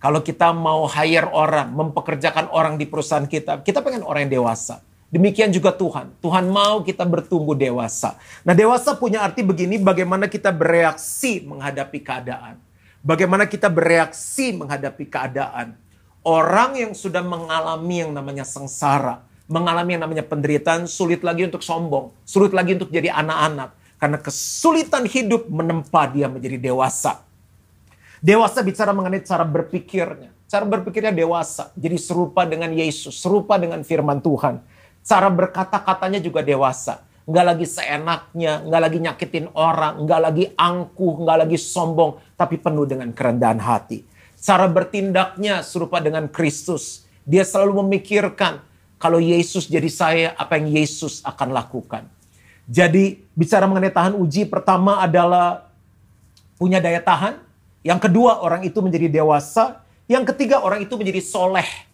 Kalau 0.00 0.24
kita 0.24 0.56
mau 0.56 0.88
hire 0.88 1.28
orang, 1.28 1.68
mempekerjakan 1.68 2.48
orang 2.48 2.80
di 2.80 2.88
perusahaan 2.88 3.28
kita, 3.28 3.60
kita 3.60 3.84
pengen 3.84 4.08
orang 4.08 4.24
yang 4.24 4.40
dewasa. 4.40 4.80
Demikian 5.08 5.48
juga 5.48 5.72
Tuhan. 5.72 6.12
Tuhan 6.20 6.52
mau 6.52 6.84
kita 6.84 7.08
bertumbuh 7.08 7.56
dewasa. 7.56 8.20
Nah 8.44 8.52
dewasa 8.52 8.92
punya 8.92 9.24
arti 9.24 9.40
begini, 9.40 9.80
bagaimana 9.80 10.28
kita 10.28 10.52
bereaksi 10.52 11.48
menghadapi 11.48 11.98
keadaan. 12.04 12.60
Bagaimana 13.00 13.48
kita 13.48 13.72
bereaksi 13.72 14.52
menghadapi 14.52 15.08
keadaan. 15.08 15.72
Orang 16.20 16.76
yang 16.76 16.92
sudah 16.92 17.24
mengalami 17.24 18.04
yang 18.04 18.12
namanya 18.12 18.44
sengsara, 18.44 19.24
mengalami 19.48 19.96
yang 19.96 20.04
namanya 20.04 20.28
penderitaan, 20.28 20.84
sulit 20.84 21.24
lagi 21.24 21.48
untuk 21.48 21.64
sombong, 21.64 22.12
sulit 22.28 22.52
lagi 22.52 22.76
untuk 22.76 22.92
jadi 22.92 23.08
anak-anak. 23.08 23.72
Karena 23.96 24.18
kesulitan 24.20 25.08
hidup 25.08 25.48
menempa 25.48 26.04
dia 26.12 26.28
menjadi 26.28 26.60
dewasa. 26.60 27.24
Dewasa 28.20 28.60
bicara 28.60 28.92
mengenai 28.92 29.24
cara 29.24 29.46
berpikirnya. 29.46 30.36
Cara 30.44 30.68
berpikirnya 30.68 31.16
dewasa. 31.16 31.72
Jadi 31.80 31.96
serupa 31.96 32.44
dengan 32.44 32.70
Yesus, 32.76 33.16
serupa 33.16 33.56
dengan 33.56 33.80
firman 33.80 34.20
Tuhan. 34.20 34.60
Cara 35.08 35.32
berkata-katanya 35.32 36.20
juga 36.20 36.44
dewasa. 36.44 37.00
Nggak 37.24 37.44
lagi 37.48 37.64
seenaknya, 37.64 38.60
nggak 38.60 38.82
lagi 38.84 38.98
nyakitin 39.00 39.46
orang, 39.56 40.04
nggak 40.04 40.20
lagi 40.20 40.44
angkuh, 40.52 41.24
nggak 41.24 41.38
lagi 41.48 41.56
sombong, 41.56 42.20
tapi 42.36 42.60
penuh 42.60 42.84
dengan 42.84 43.08
kerendahan 43.16 43.56
hati. 43.56 44.04
Cara 44.36 44.68
bertindaknya 44.68 45.64
serupa 45.64 46.04
dengan 46.04 46.28
Kristus. 46.28 47.08
Dia 47.24 47.40
selalu 47.48 47.88
memikirkan, 47.88 48.60
kalau 49.00 49.16
Yesus 49.16 49.64
jadi 49.64 49.88
saya, 49.88 50.28
apa 50.36 50.60
yang 50.60 50.76
Yesus 50.76 51.24
akan 51.24 51.56
lakukan. 51.56 52.04
Jadi 52.68 53.24
bicara 53.32 53.64
mengenai 53.64 53.92
tahan 53.92 54.12
uji, 54.12 54.44
pertama 54.44 55.00
adalah 55.00 55.72
punya 56.60 56.84
daya 56.84 57.00
tahan, 57.00 57.48
yang 57.80 57.96
kedua, 57.96 58.44
orang 58.44 58.66
itu 58.66 58.84
menjadi 58.84 59.08
dewasa. 59.08 59.80
Yang 60.04 60.36
ketiga, 60.36 60.60
orang 60.60 60.84
itu 60.84 60.92
menjadi 61.00 61.24
soleh. 61.24 61.87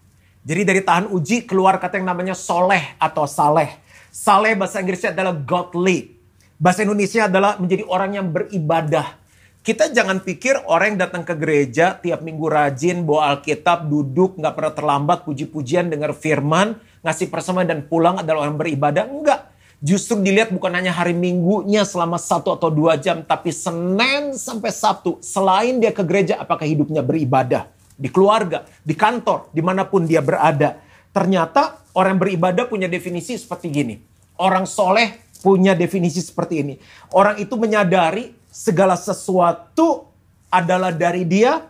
Jadi 0.45 0.61
dari 0.61 0.85
tahan 0.85 1.09
uji 1.09 1.49
keluar 1.49 1.81
kata 1.81 1.97
yang 1.97 2.13
namanya 2.13 2.37
soleh 2.37 3.01
atau 3.01 3.25
saleh. 3.25 3.81
Saleh 4.13 4.53
bahasa 4.53 4.85
Inggrisnya 4.85 5.17
adalah 5.17 5.33
godly. 5.33 6.21
Bahasa 6.61 6.85
Indonesia 6.85 7.25
adalah 7.25 7.57
menjadi 7.57 7.89
orang 7.89 8.21
yang 8.21 8.29
beribadah. 8.29 9.25
Kita 9.65 9.89
jangan 9.89 10.21
pikir 10.21 10.69
orang 10.69 10.95
yang 10.95 11.09
datang 11.09 11.25
ke 11.25 11.33
gereja 11.33 11.97
tiap 11.97 12.21
minggu 12.21 12.45
rajin, 12.45 13.09
bawa 13.09 13.33
Alkitab, 13.33 13.89
duduk, 13.89 14.37
nggak 14.37 14.53
pernah 14.53 14.73
terlambat, 14.77 15.19
puji-pujian, 15.25 15.89
dengar 15.89 16.13
firman, 16.13 16.77
ngasih 17.01 17.33
persembahan 17.33 17.69
dan 17.73 17.81
pulang 17.89 18.21
adalah 18.21 18.45
orang 18.45 18.61
beribadah. 18.61 19.09
Enggak. 19.09 19.49
Justru 19.81 20.21
dilihat 20.21 20.53
bukan 20.53 20.77
hanya 20.77 20.93
hari 20.93 21.17
minggunya 21.17 21.89
selama 21.89 22.21
satu 22.21 22.53
atau 22.53 22.69
dua 22.69 23.01
jam, 23.01 23.25
tapi 23.25 23.49
Senin 23.49 24.37
sampai 24.37 24.69
Sabtu. 24.69 25.25
Selain 25.25 25.81
dia 25.81 25.97
ke 25.97 26.05
gereja, 26.05 26.37
apakah 26.37 26.69
hidupnya 26.69 27.01
beribadah? 27.01 27.74
Di 27.95 28.11
keluarga, 28.11 28.67
di 28.83 28.99
kantor, 28.99 29.55
di 29.55 29.63
mana 29.63 29.87
pun 29.87 30.05
dia 30.05 30.19
berada. 30.19 30.83
Ternyata 31.15 31.87
orang 31.95 32.19
beribadah 32.19 32.67
punya 32.67 32.91
definisi 32.91 33.39
seperti 33.39 33.71
gini. 33.71 33.95
Orang 34.35 34.67
soleh 34.67 35.15
punya 35.45 35.77
definisi 35.79 36.19
seperti 36.25 36.65
ini. 36.65 36.75
Orang 37.15 37.39
itu 37.39 37.55
menyadari 37.55 38.35
segala 38.51 38.99
sesuatu 38.99 40.11
adalah 40.51 40.91
dari 40.91 41.23
dia, 41.29 41.63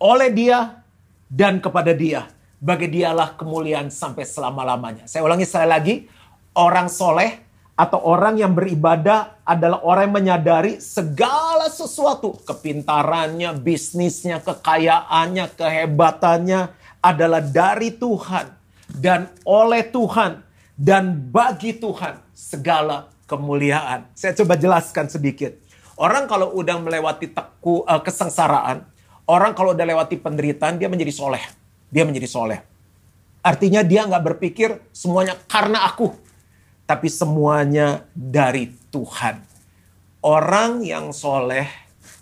oleh 0.00 0.30
dia, 0.32 0.82
dan 1.30 1.60
kepada 1.60 1.92
dia. 1.92 2.26
Bagi 2.64 2.88
dialah 2.88 3.36
kemuliaan 3.36 3.92
sampai 3.92 4.24
selama-lamanya. 4.24 5.04
Saya 5.04 5.20
ulangi 5.20 5.44
sekali 5.44 5.68
lagi 5.68 5.94
orang 6.56 6.88
soleh 6.88 7.43
atau 7.74 7.98
orang 8.06 8.38
yang 8.38 8.54
beribadah 8.54 9.42
adalah 9.42 9.82
orang 9.82 10.10
yang 10.10 10.16
menyadari 10.22 10.78
segala 10.78 11.66
sesuatu. 11.66 12.38
Kepintarannya, 12.46 13.50
bisnisnya, 13.58 14.38
kekayaannya, 14.38 15.50
kehebatannya 15.58 16.60
adalah 17.02 17.42
dari 17.42 17.90
Tuhan. 17.90 18.46
Dan 18.94 19.26
oleh 19.42 19.90
Tuhan. 19.90 20.46
Dan 20.74 21.30
bagi 21.34 21.74
Tuhan 21.74 22.22
segala 22.30 23.10
kemuliaan. 23.26 24.06
Saya 24.14 24.38
coba 24.38 24.54
jelaskan 24.54 25.10
sedikit. 25.10 25.58
Orang 25.98 26.30
kalau 26.30 26.54
udah 26.54 26.78
melewati 26.78 27.30
teku, 27.30 27.82
uh, 27.86 28.02
kesengsaraan, 28.02 28.86
orang 29.26 29.54
kalau 29.54 29.74
udah 29.74 29.86
lewati 29.86 30.18
penderitaan, 30.18 30.78
dia 30.78 30.90
menjadi 30.90 31.14
soleh. 31.14 31.42
Dia 31.90 32.02
menjadi 32.06 32.26
soleh. 32.26 32.58
Artinya 33.42 33.86
dia 33.86 34.02
nggak 34.06 34.24
berpikir 34.34 34.82
semuanya 34.90 35.38
karena 35.46 35.86
aku 35.86 36.23
tapi 36.84 37.08
semuanya 37.08 38.04
dari 38.12 38.72
Tuhan. 38.92 39.40
Orang 40.24 40.84
yang 40.84 41.12
soleh 41.12 41.68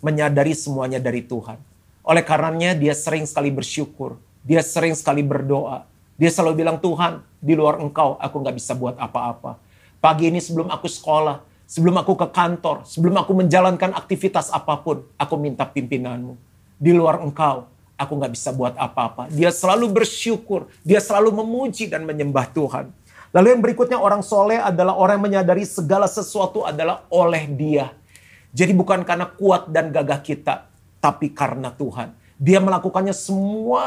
menyadari 0.03 0.55
semuanya 0.55 0.98
dari 0.98 1.22
Tuhan. 1.22 1.59
Oleh 2.03 2.22
karenanya 2.27 2.75
dia 2.75 2.94
sering 2.94 3.22
sekali 3.27 3.55
bersyukur. 3.55 4.18
Dia 4.42 4.59
sering 4.59 4.98
sekali 4.98 5.22
berdoa. 5.22 5.87
Dia 6.18 6.31
selalu 6.31 6.66
bilang, 6.66 6.79
Tuhan, 6.83 7.22
di 7.38 7.55
luar 7.55 7.79
engkau 7.79 8.18
aku 8.18 8.37
nggak 8.42 8.57
bisa 8.59 8.75
buat 8.75 8.98
apa-apa. 8.98 9.59
Pagi 10.03 10.35
ini 10.35 10.42
sebelum 10.42 10.66
aku 10.70 10.90
sekolah, 10.90 11.42
sebelum 11.66 11.94
aku 12.03 12.18
ke 12.18 12.27
kantor, 12.35 12.83
sebelum 12.83 13.22
aku 13.22 13.38
menjalankan 13.38 13.94
aktivitas 13.94 14.51
apa 14.51 14.83
pun, 14.83 15.07
aku 15.14 15.35
minta 15.38 15.62
pimpinanmu. 15.62 16.35
Di 16.83 16.90
luar 16.90 17.22
engkau, 17.22 17.70
aku 17.94 18.12
nggak 18.18 18.35
bisa 18.35 18.51
buat 18.51 18.75
apa-apa. 18.75 19.31
Dia 19.31 19.55
selalu 19.55 19.94
bersyukur, 19.94 20.66
dia 20.83 20.98
selalu 20.98 21.38
memuji 21.42 21.87
dan 21.87 22.03
menyembah 22.03 22.51
Tuhan. 22.51 22.90
Lalu 23.33 23.57
yang 23.57 23.62
berikutnya 23.64 23.97
orang 23.97 24.21
soleh 24.21 24.61
adalah 24.61 24.92
orang 24.92 25.16
yang 25.16 25.27
menyadari 25.33 25.64
segala 25.64 26.05
sesuatu 26.05 26.68
adalah 26.68 27.09
oleh 27.09 27.49
dia. 27.49 27.88
Jadi 28.53 28.77
bukan 28.77 29.09
karena 29.09 29.25
kuat 29.25 29.73
dan 29.73 29.88
gagah 29.88 30.21
kita, 30.21 30.68
tapi 31.01 31.33
karena 31.33 31.73
Tuhan. 31.73 32.12
Dia 32.37 32.61
melakukannya 32.61 33.16
semua 33.16 33.85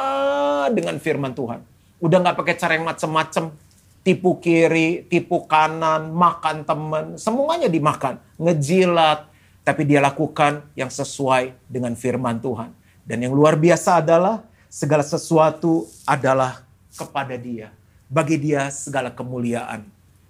dengan 0.74 0.98
firman 0.98 1.38
Tuhan. 1.38 1.62
Udah 2.02 2.18
gak 2.26 2.38
pakai 2.42 2.56
cara 2.58 2.74
yang 2.74 2.90
macem-macem. 2.90 3.54
Tipu 4.02 4.42
kiri, 4.42 5.06
tipu 5.06 5.46
kanan, 5.46 6.10
makan 6.14 6.66
teman, 6.66 7.06
semuanya 7.22 7.70
dimakan. 7.70 8.18
Ngejilat, 8.42 9.30
tapi 9.62 9.86
dia 9.86 10.02
lakukan 10.02 10.66
yang 10.74 10.90
sesuai 10.90 11.54
dengan 11.70 11.94
firman 11.94 12.42
Tuhan. 12.42 12.74
Dan 13.06 13.22
yang 13.22 13.34
luar 13.38 13.54
biasa 13.54 14.02
adalah 14.02 14.42
segala 14.70 15.06
sesuatu 15.06 15.86
adalah 16.10 16.66
kepada 16.98 17.38
dia 17.38 17.70
bagi 18.16 18.40
dia 18.40 18.72
segala 18.72 19.12
kemuliaan. 19.12 19.84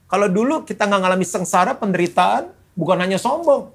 Kalau 0.10 0.26
dulu 0.26 0.66
kita 0.66 0.90
nggak 0.90 1.02
ngalami 1.06 1.22
sengsara, 1.22 1.78
penderitaan, 1.78 2.50
bukan 2.74 2.98
hanya 2.98 3.22
sombong. 3.22 3.70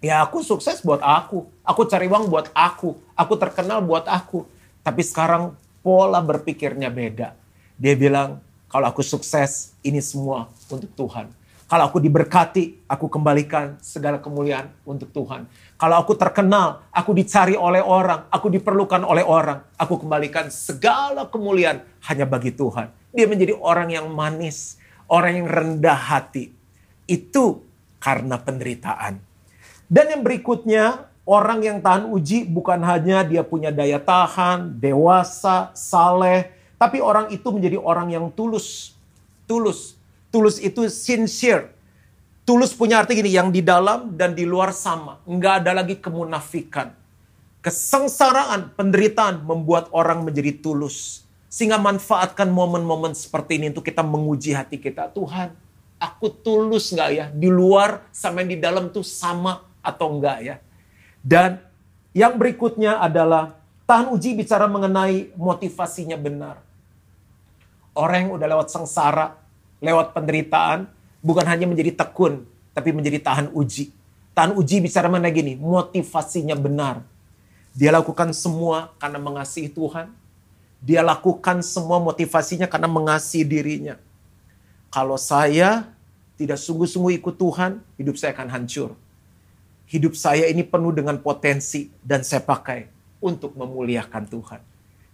Ya 0.00 0.24
aku 0.24 0.40
sukses 0.40 0.80
buat 0.80 1.04
aku, 1.04 1.44
aku 1.60 1.84
cari 1.84 2.08
uang 2.08 2.32
buat 2.32 2.48
aku, 2.56 2.96
aku 3.12 3.34
terkenal 3.36 3.84
buat 3.84 4.08
aku. 4.08 4.48
Tapi 4.80 5.04
sekarang 5.04 5.52
pola 5.84 6.24
berpikirnya 6.24 6.88
beda. 6.88 7.36
Dia 7.76 7.92
bilang, 8.00 8.40
kalau 8.72 8.88
aku 8.88 9.04
sukses, 9.04 9.76
ini 9.84 10.00
semua 10.00 10.48
untuk 10.72 10.88
Tuhan. 10.96 11.28
Kalau 11.68 11.84
aku 11.84 12.00
diberkati, 12.00 12.88
aku 12.88 13.12
kembalikan 13.12 13.76
segala 13.84 14.18
kemuliaan 14.18 14.72
untuk 14.88 15.12
Tuhan. 15.12 15.44
Kalau 15.76 16.00
aku 16.00 16.16
terkenal, 16.16 16.80
aku 16.90 17.12
dicari 17.12 17.60
oleh 17.60 17.84
orang, 17.84 18.24
aku 18.32 18.48
diperlukan 18.48 19.04
oleh 19.04 19.22
orang, 19.22 19.62
aku 19.76 20.00
kembalikan 20.00 20.48
segala 20.48 21.28
kemuliaan 21.28 21.84
hanya 22.08 22.24
bagi 22.24 22.56
Tuhan. 22.56 22.99
Dia 23.10 23.26
menjadi 23.26 23.58
orang 23.58 23.90
yang 23.90 24.06
manis, 24.10 24.78
orang 25.10 25.42
yang 25.42 25.48
rendah 25.50 25.98
hati. 25.98 26.54
Itu 27.10 27.66
karena 27.98 28.38
penderitaan. 28.38 29.18
Dan 29.90 30.06
yang 30.14 30.22
berikutnya, 30.22 31.10
orang 31.26 31.60
yang 31.62 31.78
tahan 31.82 32.06
uji 32.06 32.46
bukan 32.46 32.78
hanya 32.86 33.26
dia 33.26 33.42
punya 33.42 33.74
daya 33.74 33.98
tahan, 33.98 34.78
dewasa, 34.78 35.74
saleh, 35.74 36.50
tapi 36.78 37.02
orang 37.02 37.28
itu 37.34 37.50
menjadi 37.50 37.76
orang 37.76 38.14
yang 38.14 38.30
tulus. 38.30 38.94
Tulus 39.50 40.00
Tulus 40.30 40.62
itu 40.62 40.86
sincere. 40.86 41.74
Tulus 42.46 42.70
punya 42.70 43.02
arti 43.02 43.18
gini, 43.18 43.34
yang 43.34 43.50
di 43.50 43.66
dalam 43.66 44.14
dan 44.14 44.34
di 44.34 44.46
luar 44.46 44.70
sama. 44.70 45.18
Nggak 45.26 45.54
ada 45.62 45.82
lagi 45.82 45.98
kemunafikan. 45.98 46.94
Kesengsaraan, 47.60 48.72
penderitaan 48.78 49.42
membuat 49.42 49.90
orang 49.90 50.22
menjadi 50.22 50.54
tulus. 50.62 51.26
Sehingga 51.50 51.82
manfaatkan 51.82 52.46
momen-momen 52.46 53.10
seperti 53.12 53.58
ini 53.58 53.74
untuk 53.74 53.82
kita 53.82 54.06
menguji 54.06 54.54
hati 54.54 54.78
kita. 54.78 55.10
Tuhan, 55.10 55.50
Aku 56.00 56.32
tulus 56.32 56.96
nggak 56.96 57.10
ya? 57.12 57.26
Di 57.28 57.52
luar 57.52 58.08
sama 58.08 58.40
di 58.40 58.56
dalam 58.56 58.88
tuh 58.88 59.04
sama 59.04 59.60
atau 59.84 60.16
enggak 60.16 60.38
ya? 60.40 60.56
Dan 61.20 61.60
yang 62.16 62.40
berikutnya 62.40 63.04
adalah 63.04 63.60
tahan 63.84 64.08
uji 64.08 64.32
bicara 64.32 64.64
mengenai 64.64 65.28
motivasinya 65.36 66.16
benar. 66.16 66.56
Orang 67.92 68.18
yang 68.24 68.32
udah 68.32 68.48
lewat 68.48 68.72
sengsara, 68.72 69.36
lewat 69.84 70.16
penderitaan, 70.16 70.88
bukan 71.20 71.44
hanya 71.44 71.68
menjadi 71.68 71.92
tekun, 71.92 72.48
tapi 72.72 72.96
menjadi 72.96 73.20
tahan 73.20 73.52
uji. 73.52 73.92
Tahan 74.32 74.56
uji 74.56 74.80
bicara 74.80 75.12
mengenai 75.12 75.36
gini, 75.36 75.52
motivasinya 75.60 76.56
benar. 76.56 77.04
Dia 77.76 77.92
lakukan 77.92 78.32
semua 78.32 78.96
karena 78.96 79.20
mengasihi 79.20 79.68
Tuhan. 79.68 80.08
Dia 80.80 81.04
lakukan 81.04 81.60
semua 81.60 82.00
motivasinya 82.00 82.64
karena 82.64 82.88
mengasihi 82.88 83.44
dirinya 83.44 84.00
kalau 84.90 85.14
saya 85.14 85.86
tidak 86.34 86.58
sungguh-sungguh 86.58 87.22
ikut 87.22 87.38
Tuhan, 87.38 87.78
hidup 87.94 88.18
saya 88.18 88.34
akan 88.34 88.50
hancur. 88.50 88.98
Hidup 89.86 90.18
saya 90.18 90.50
ini 90.50 90.66
penuh 90.66 90.90
dengan 90.90 91.14
potensi 91.22 91.94
dan 92.02 92.26
saya 92.26 92.42
pakai 92.42 92.90
untuk 93.22 93.54
memuliakan 93.54 94.26
Tuhan. 94.26 94.60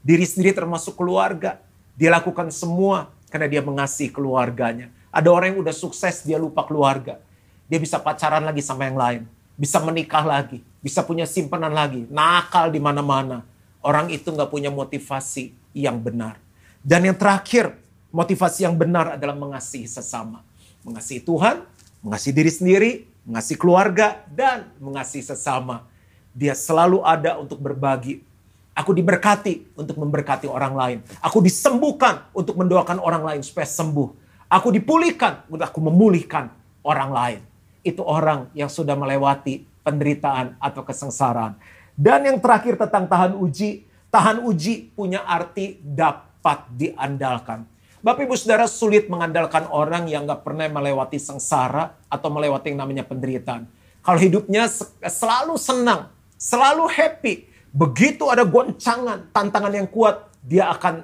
Diri 0.00 0.24
sendiri 0.24 0.56
termasuk 0.56 0.96
keluarga. 0.96 1.60
Dia 1.92 2.08
lakukan 2.12 2.48
semua 2.48 3.12
karena 3.28 3.48
dia 3.52 3.60
mengasihi 3.60 4.08
keluarganya. 4.08 4.88
Ada 5.12 5.28
orang 5.28 5.56
yang 5.56 5.60
udah 5.64 5.76
sukses, 5.76 6.24
dia 6.24 6.40
lupa 6.40 6.64
keluarga. 6.64 7.20
Dia 7.68 7.76
bisa 7.76 8.00
pacaran 8.00 8.44
lagi 8.44 8.64
sama 8.64 8.88
yang 8.88 8.96
lain. 8.96 9.22
Bisa 9.60 9.76
menikah 9.80 10.24
lagi. 10.24 10.64
Bisa 10.80 11.04
punya 11.04 11.24
simpanan 11.28 11.72
lagi. 11.72 12.04
Nakal 12.08 12.72
di 12.72 12.80
mana-mana. 12.80 13.44
Orang 13.86 14.10
itu 14.10 14.34
nggak 14.34 14.50
punya 14.50 14.66
motivasi 14.74 15.54
yang 15.70 16.02
benar. 16.02 16.42
Dan 16.82 17.06
yang 17.06 17.14
terakhir, 17.14 17.78
motivasi 18.10 18.66
yang 18.66 18.74
benar 18.74 19.14
adalah 19.14 19.38
mengasihi 19.38 19.86
sesama. 19.86 20.42
Mengasihi 20.82 21.22
Tuhan, 21.22 21.62
mengasihi 22.02 22.34
diri 22.34 22.50
sendiri, 22.50 22.90
mengasihi 23.22 23.54
keluarga, 23.54 24.26
dan 24.26 24.74
mengasihi 24.82 25.22
sesama. 25.22 25.86
Dia 26.34 26.58
selalu 26.58 26.98
ada 27.06 27.38
untuk 27.38 27.62
berbagi. 27.62 28.26
Aku 28.74 28.90
diberkati 28.90 29.78
untuk 29.78 30.02
memberkati 30.02 30.50
orang 30.50 30.74
lain. 30.74 30.98
Aku 31.22 31.38
disembuhkan 31.38 32.26
untuk 32.34 32.58
mendoakan 32.58 32.98
orang 32.98 33.22
lain 33.22 33.40
supaya 33.46 33.70
sembuh. 33.70 34.10
Aku 34.50 34.74
dipulihkan 34.74 35.46
untuk 35.46 35.62
aku 35.62 35.78
memulihkan 35.78 36.50
orang 36.82 37.10
lain. 37.14 37.40
Itu 37.86 38.02
orang 38.02 38.50
yang 38.50 38.66
sudah 38.66 38.98
melewati 38.98 39.62
penderitaan 39.86 40.58
atau 40.58 40.82
kesengsaraan. 40.82 41.54
Dan 41.96 42.28
yang 42.28 42.38
terakhir 42.38 42.76
tentang 42.76 43.08
tahan 43.08 43.32
uji. 43.40 43.88
Tahan 44.12 44.44
uji 44.44 44.92
punya 44.92 45.24
arti 45.24 45.80
dapat 45.80 46.68
diandalkan. 46.76 47.64
Bapak 48.04 48.28
Ibu 48.28 48.36
Saudara 48.38 48.70
sulit 48.70 49.10
mengandalkan 49.10 49.66
orang 49.72 50.06
yang 50.06 50.28
gak 50.28 50.46
pernah 50.46 50.68
melewati 50.70 51.18
sengsara 51.18 51.96
atau 52.06 52.28
melewati 52.30 52.70
yang 52.70 52.84
namanya 52.84 53.02
penderitaan. 53.02 53.66
Kalau 54.04 54.20
hidupnya 54.20 54.70
selalu 55.02 55.58
senang, 55.58 56.12
selalu 56.38 56.86
happy, 56.86 57.50
begitu 57.74 58.30
ada 58.30 58.46
goncangan, 58.46 59.26
tantangan 59.34 59.74
yang 59.74 59.90
kuat, 59.90 60.30
dia 60.46 60.70
akan 60.70 61.02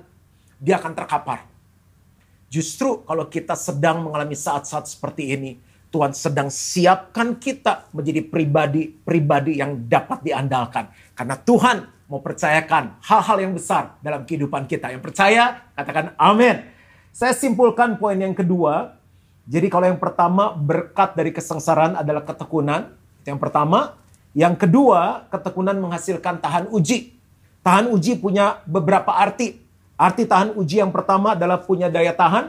dia 0.63 0.79
akan 0.79 0.95
terkapar. 0.95 1.43
Justru 2.47 3.03
kalau 3.03 3.27
kita 3.27 3.59
sedang 3.59 4.07
mengalami 4.07 4.39
saat-saat 4.39 4.87
seperti 4.87 5.35
ini, 5.35 5.59
Tuhan 5.93 6.17
sedang 6.17 6.49
siapkan 6.49 7.37
kita 7.37 7.93
menjadi 7.93 8.25
pribadi-pribadi 8.25 9.61
yang 9.61 9.77
dapat 9.85 10.25
diandalkan. 10.25 10.89
Karena 11.13 11.37
Tuhan 11.37 12.09
mau 12.09 12.25
percayakan 12.25 12.97
hal-hal 13.05 13.37
yang 13.45 13.53
besar 13.53 14.01
dalam 14.01 14.25
kehidupan 14.25 14.65
kita. 14.65 14.89
Yang 14.89 15.13
percaya, 15.13 15.61
katakan 15.77 16.17
amin. 16.17 16.65
Saya 17.13 17.37
simpulkan 17.37 18.01
poin 18.01 18.17
yang 18.17 18.33
kedua. 18.33 18.97
Jadi 19.45 19.69
kalau 19.69 19.93
yang 19.93 20.01
pertama 20.01 20.57
berkat 20.57 21.13
dari 21.13 21.29
kesengsaraan 21.29 22.01
adalah 22.01 22.25
ketekunan. 22.25 22.89
Yang 23.29 23.39
pertama. 23.39 24.01
Yang 24.33 24.65
kedua, 24.65 25.29
ketekunan 25.29 25.77
menghasilkan 25.77 26.41
tahan 26.41 26.73
uji. 26.73 27.13
Tahan 27.61 27.93
uji 27.93 28.17
punya 28.17 28.65
beberapa 28.65 29.13
arti. 29.13 29.61
Arti 30.01 30.25
tahan 30.25 30.57
uji 30.57 30.81
yang 30.81 30.89
pertama 30.89 31.37
adalah 31.37 31.61
punya 31.61 31.93
daya 31.93 32.17
tahan. 32.17 32.49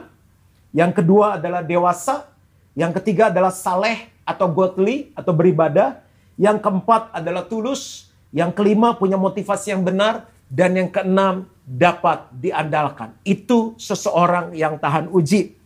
Yang 0.72 1.04
kedua 1.04 1.36
adalah 1.36 1.60
dewasa. 1.60 2.33
Yang 2.74 3.00
ketiga 3.00 3.30
adalah 3.30 3.54
saleh 3.54 4.10
atau 4.26 4.50
godly 4.50 5.14
atau 5.14 5.30
beribadah. 5.30 6.02
Yang 6.34 6.58
keempat 6.62 7.14
adalah 7.14 7.46
tulus. 7.46 8.10
Yang 8.34 8.58
kelima 8.58 8.98
punya 8.98 9.14
motivasi 9.14 9.74
yang 9.74 9.86
benar. 9.86 10.26
Dan 10.50 10.74
yang 10.78 10.90
keenam 10.90 11.50
dapat 11.64 12.28
diandalkan. 12.34 13.16
Itu 13.24 13.78
seseorang 13.80 14.52
yang 14.52 14.76
tahan 14.76 15.08
uji. 15.08 15.56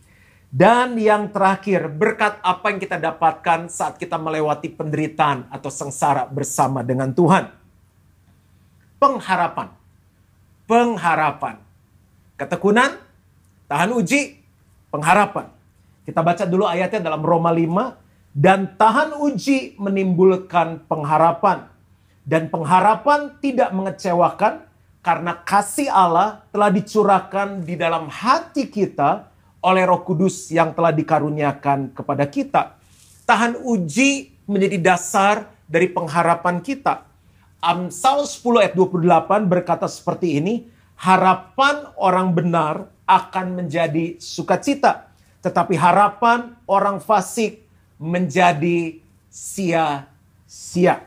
Dan 0.49 0.97
yang 0.97 1.29
terakhir, 1.29 1.93
berkat 1.93 2.41
apa 2.41 2.73
yang 2.73 2.81
kita 2.81 2.97
dapatkan 2.97 3.69
saat 3.69 4.01
kita 4.01 4.17
melewati 4.17 4.73
penderitaan 4.73 5.45
atau 5.53 5.69
sengsara 5.69 6.25
bersama 6.25 6.81
dengan 6.81 7.13
Tuhan. 7.13 7.53
Pengharapan. 8.97 9.69
Pengharapan. 10.65 11.55
Ketekunan, 12.33 12.97
tahan 13.69 13.93
uji, 13.93 14.41
pengharapan. 14.89 15.58
Kita 16.09 16.25
baca 16.25 16.41
dulu 16.49 16.65
ayatnya 16.65 17.05
dalam 17.05 17.21
Roma 17.21 17.53
5. 17.53 18.33
Dan 18.33 18.73
tahan 18.81 19.21
uji 19.21 19.77
menimbulkan 19.77 20.89
pengharapan. 20.89 21.69
Dan 22.25 22.49
pengharapan 22.49 23.37
tidak 23.37 23.69
mengecewakan 23.77 24.65
karena 25.05 25.37
kasih 25.45 25.85
Allah 25.85 26.41
telah 26.49 26.73
dicurahkan 26.73 27.61
di 27.61 27.77
dalam 27.77 28.09
hati 28.09 28.73
kita 28.73 29.29
oleh 29.61 29.85
Roh 29.85 30.01
Kudus 30.01 30.49
yang 30.49 30.73
telah 30.73 30.89
dikaruniakan 30.89 31.93
kepada 31.93 32.25
kita. 32.25 32.73
Tahan 33.29 33.61
uji 33.61 34.33
menjadi 34.49 34.77
dasar 34.81 35.45
dari 35.69 35.85
pengharapan 35.93 36.57
kita. 36.65 37.05
Amsal 37.61 38.25
10 38.25 38.65
ayat 38.65 38.73
28 38.73 39.45
berkata 39.45 39.85
seperti 39.85 40.41
ini, 40.41 40.65
harapan 40.97 41.85
orang 42.01 42.33
benar 42.33 42.87
akan 43.03 43.61
menjadi 43.61 44.15
sukacita, 44.21 45.08
tetapi 45.39 45.75
harapan 45.79 46.55
orang 46.67 46.99
fasik 46.99 47.63
menjadi 47.99 48.99
sia-sia. 49.31 51.03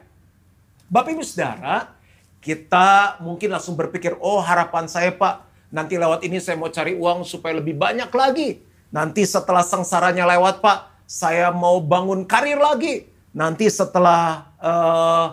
Bapak 0.93 1.17
Ibu 1.17 1.25
Saudara, 1.25 1.97
kita 2.45 3.17
mungkin 3.25 3.49
langsung 3.53 3.79
berpikir, 3.79 4.17
oh 4.21 4.41
harapan 4.45 4.85
saya 4.89 5.09
Pak, 5.15 5.49
nanti 5.73 5.97
lewat 5.97 6.21
ini 6.25 6.37
saya 6.37 6.61
mau 6.61 6.69
cari 6.69 6.93
uang 6.93 7.25
supaya 7.25 7.57
lebih 7.57 7.77
banyak 7.77 8.13
lagi. 8.13 8.61
Nanti 8.93 9.25
setelah 9.25 9.65
sengsaranya 9.65 10.29
lewat 10.37 10.61
Pak, 10.61 11.09
saya 11.09 11.49
mau 11.49 11.81
bangun 11.81 12.29
karir 12.29 12.61
lagi. 12.61 13.09
Nanti 13.33 13.73
setelah 13.73 14.53
uh, 14.61 15.33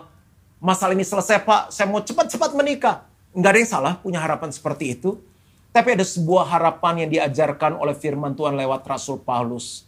masalah 0.60 0.96
ini 0.96 1.04
selesai 1.04 1.44
Pak, 1.44 1.68
saya 1.68 1.88
mau 1.88 2.00
cepat-cepat 2.00 2.56
menikah. 2.56 3.04
Enggak 3.36 3.50
ada 3.52 3.58
yang 3.60 3.70
salah 3.70 3.94
punya 4.00 4.20
harapan 4.20 4.48
seperti 4.48 4.96
itu. 4.96 5.20
Tapi 5.70 5.94
ada 5.94 6.02
sebuah 6.02 6.50
harapan 6.50 7.06
yang 7.06 7.10
diajarkan 7.14 7.78
oleh 7.78 7.94
firman 7.94 8.34
Tuhan 8.34 8.58
lewat 8.58 8.82
Rasul 8.86 9.22
Paulus. 9.22 9.86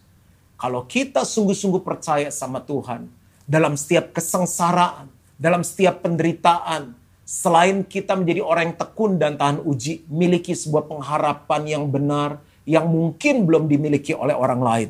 Kalau 0.55 0.87
kita 0.87 1.27
sungguh-sungguh 1.27 1.83
percaya 1.83 2.31
sama 2.31 2.63
Tuhan, 2.63 3.11
dalam 3.43 3.75
setiap 3.75 4.15
kesengsaraan, 4.15 5.11
dalam 5.35 5.59
setiap 5.59 5.99
penderitaan, 5.99 6.95
Selain 7.23 7.87
kita 7.87 8.19
menjadi 8.19 8.43
orang 8.43 8.63
yang 8.71 8.77
tekun 8.77 9.11
dan 9.15 9.39
tahan 9.39 9.63
uji, 9.63 10.03
miliki 10.11 10.51
sebuah 10.51 10.91
pengharapan 10.91 11.61
yang 11.63 11.83
benar 11.87 12.43
yang 12.67 12.83
mungkin 12.87 13.47
belum 13.47 13.71
dimiliki 13.71 14.11
oleh 14.11 14.35
orang 14.35 14.59
lain. 14.59 14.89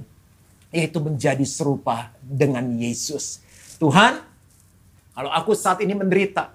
Yaitu 0.73 0.97
menjadi 0.97 1.45
serupa 1.45 2.09
dengan 2.19 2.65
Yesus. 2.81 3.37
Tuhan, 3.77 4.17
kalau 5.13 5.29
aku 5.29 5.53
saat 5.53 5.85
ini 5.85 5.93
menderita, 5.93 6.49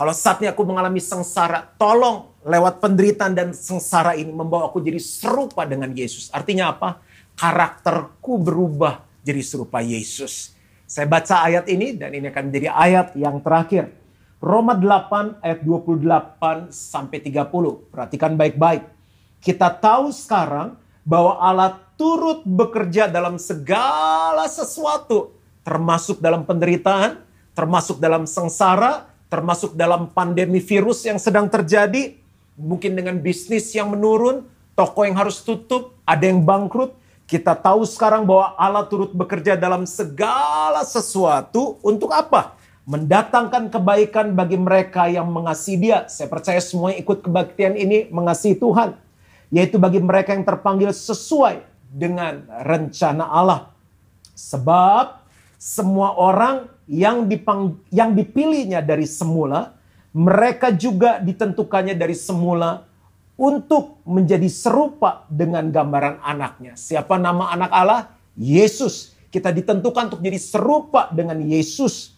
kalau 0.00 0.16
saat 0.16 0.40
ini 0.40 0.48
aku 0.48 0.64
mengalami 0.64 0.96
sengsara, 0.96 1.68
tolong 1.76 2.27
lewat 2.46 2.78
penderitaan 2.78 3.34
dan 3.34 3.50
sengsara 3.50 4.14
ini 4.14 4.30
membawa 4.30 4.70
aku 4.70 4.78
jadi 4.78 5.00
serupa 5.02 5.66
dengan 5.66 5.90
Yesus. 5.90 6.30
Artinya 6.30 6.74
apa? 6.74 7.02
Karakterku 7.34 8.38
berubah 8.38 9.02
jadi 9.22 9.42
serupa 9.42 9.82
Yesus. 9.82 10.54
Saya 10.88 11.04
baca 11.04 11.44
ayat 11.44 11.68
ini 11.68 11.94
dan 11.98 12.14
ini 12.16 12.30
akan 12.32 12.48
menjadi 12.48 12.68
ayat 12.72 13.06
yang 13.18 13.42
terakhir. 13.44 13.92
Roma 14.38 14.78
8 14.78 15.42
ayat 15.42 15.60
28 15.66 16.70
sampai 16.70 17.18
30. 17.20 17.90
Perhatikan 17.90 18.38
baik-baik. 18.38 18.86
Kita 19.42 19.68
tahu 19.74 20.14
sekarang 20.14 20.78
bahwa 21.02 21.36
Allah 21.42 21.78
turut 21.98 22.46
bekerja 22.46 23.10
dalam 23.10 23.36
segala 23.36 24.46
sesuatu, 24.46 25.34
termasuk 25.66 26.22
dalam 26.22 26.46
penderitaan, 26.46 27.18
termasuk 27.52 27.98
dalam 27.98 28.24
sengsara, 28.24 29.10
termasuk 29.26 29.74
dalam 29.74 30.08
pandemi 30.14 30.62
virus 30.62 31.02
yang 31.02 31.18
sedang 31.18 31.50
terjadi, 31.50 32.16
mungkin 32.58 32.98
dengan 32.98 33.22
bisnis 33.22 33.70
yang 33.72 33.94
menurun, 33.94 34.44
toko 34.74 35.06
yang 35.06 35.14
harus 35.14 35.40
tutup, 35.46 35.94
ada 36.02 36.26
yang 36.26 36.42
bangkrut. 36.42 36.92
Kita 37.28 37.54
tahu 37.54 37.86
sekarang 37.86 38.26
bahwa 38.26 38.56
Allah 38.58 38.84
turut 38.88 39.14
bekerja 39.14 39.54
dalam 39.54 39.86
segala 39.86 40.82
sesuatu 40.82 41.78
untuk 41.86 42.10
apa? 42.10 42.58
mendatangkan 42.88 43.68
kebaikan 43.68 44.32
bagi 44.32 44.56
mereka 44.56 45.12
yang 45.12 45.28
mengasihi 45.28 45.76
dia. 45.76 45.98
Saya 46.08 46.24
percaya 46.32 46.56
semua 46.56 46.96
ikut 46.96 47.20
kebaktian 47.20 47.76
ini 47.76 48.08
mengasihi 48.08 48.56
Tuhan. 48.56 48.96
Yaitu 49.52 49.76
bagi 49.76 50.00
mereka 50.00 50.32
yang 50.32 50.48
terpanggil 50.48 50.88
sesuai 50.96 51.60
dengan 51.92 52.48
rencana 52.64 53.28
Allah. 53.28 53.68
Sebab 54.32 55.20
semua 55.60 56.16
orang 56.16 56.72
yang 56.88 57.28
dipang, 57.28 57.76
yang 57.92 58.16
dipilihnya 58.16 58.80
dari 58.80 59.04
semula, 59.04 59.76
mereka 60.12 60.72
juga 60.72 61.20
ditentukannya 61.20 61.94
dari 61.96 62.16
semula 62.16 62.84
untuk 63.38 64.02
menjadi 64.02 64.48
serupa 64.50 65.28
dengan 65.30 65.70
gambaran 65.70 66.20
anaknya. 66.24 66.74
Siapa 66.74 67.16
nama 67.20 67.54
anak 67.54 67.70
Allah? 67.70 68.02
Yesus. 68.34 69.14
Kita 69.28 69.52
ditentukan 69.52 70.10
untuk 70.10 70.24
jadi 70.24 70.40
serupa 70.40 71.12
dengan 71.12 71.38
Yesus. 71.38 72.16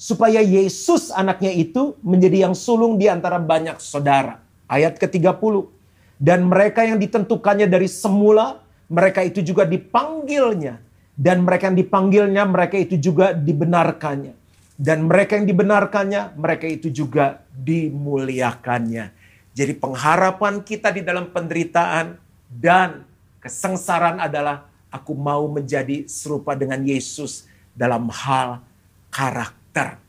Supaya 0.00 0.40
Yesus 0.40 1.12
anaknya 1.12 1.52
itu 1.52 1.98
menjadi 2.00 2.48
yang 2.48 2.56
sulung 2.56 2.96
di 2.96 3.10
antara 3.10 3.36
banyak 3.36 3.76
saudara. 3.82 4.40
Ayat 4.70 4.96
ke-30. 4.96 5.68
Dan 6.16 6.48
mereka 6.48 6.86
yang 6.88 6.96
ditentukannya 6.96 7.68
dari 7.68 7.90
semula, 7.90 8.64
mereka 8.88 9.20
itu 9.20 9.44
juga 9.44 9.68
dipanggilnya 9.68 10.80
dan 11.20 11.44
mereka 11.44 11.68
yang 11.68 11.76
dipanggilnya, 11.76 12.48
mereka 12.48 12.80
itu 12.80 12.96
juga 12.96 13.36
dibenarkannya. 13.36 14.39
Dan 14.80 15.04
mereka 15.04 15.36
yang 15.36 15.44
dibenarkannya, 15.44 16.40
mereka 16.40 16.64
itu 16.64 16.88
juga 16.88 17.44
dimuliakannya. 17.52 19.12
Jadi 19.52 19.76
pengharapan 19.76 20.64
kita 20.64 20.88
di 20.88 21.04
dalam 21.04 21.28
penderitaan 21.28 22.16
dan 22.48 23.04
kesengsaraan 23.44 24.24
adalah 24.24 24.64
aku 24.88 25.12
mau 25.12 25.44
menjadi 25.52 26.08
serupa 26.08 26.56
dengan 26.56 26.80
Yesus 26.80 27.44
dalam 27.76 28.08
hal 28.08 28.64
karakter. 29.12 30.00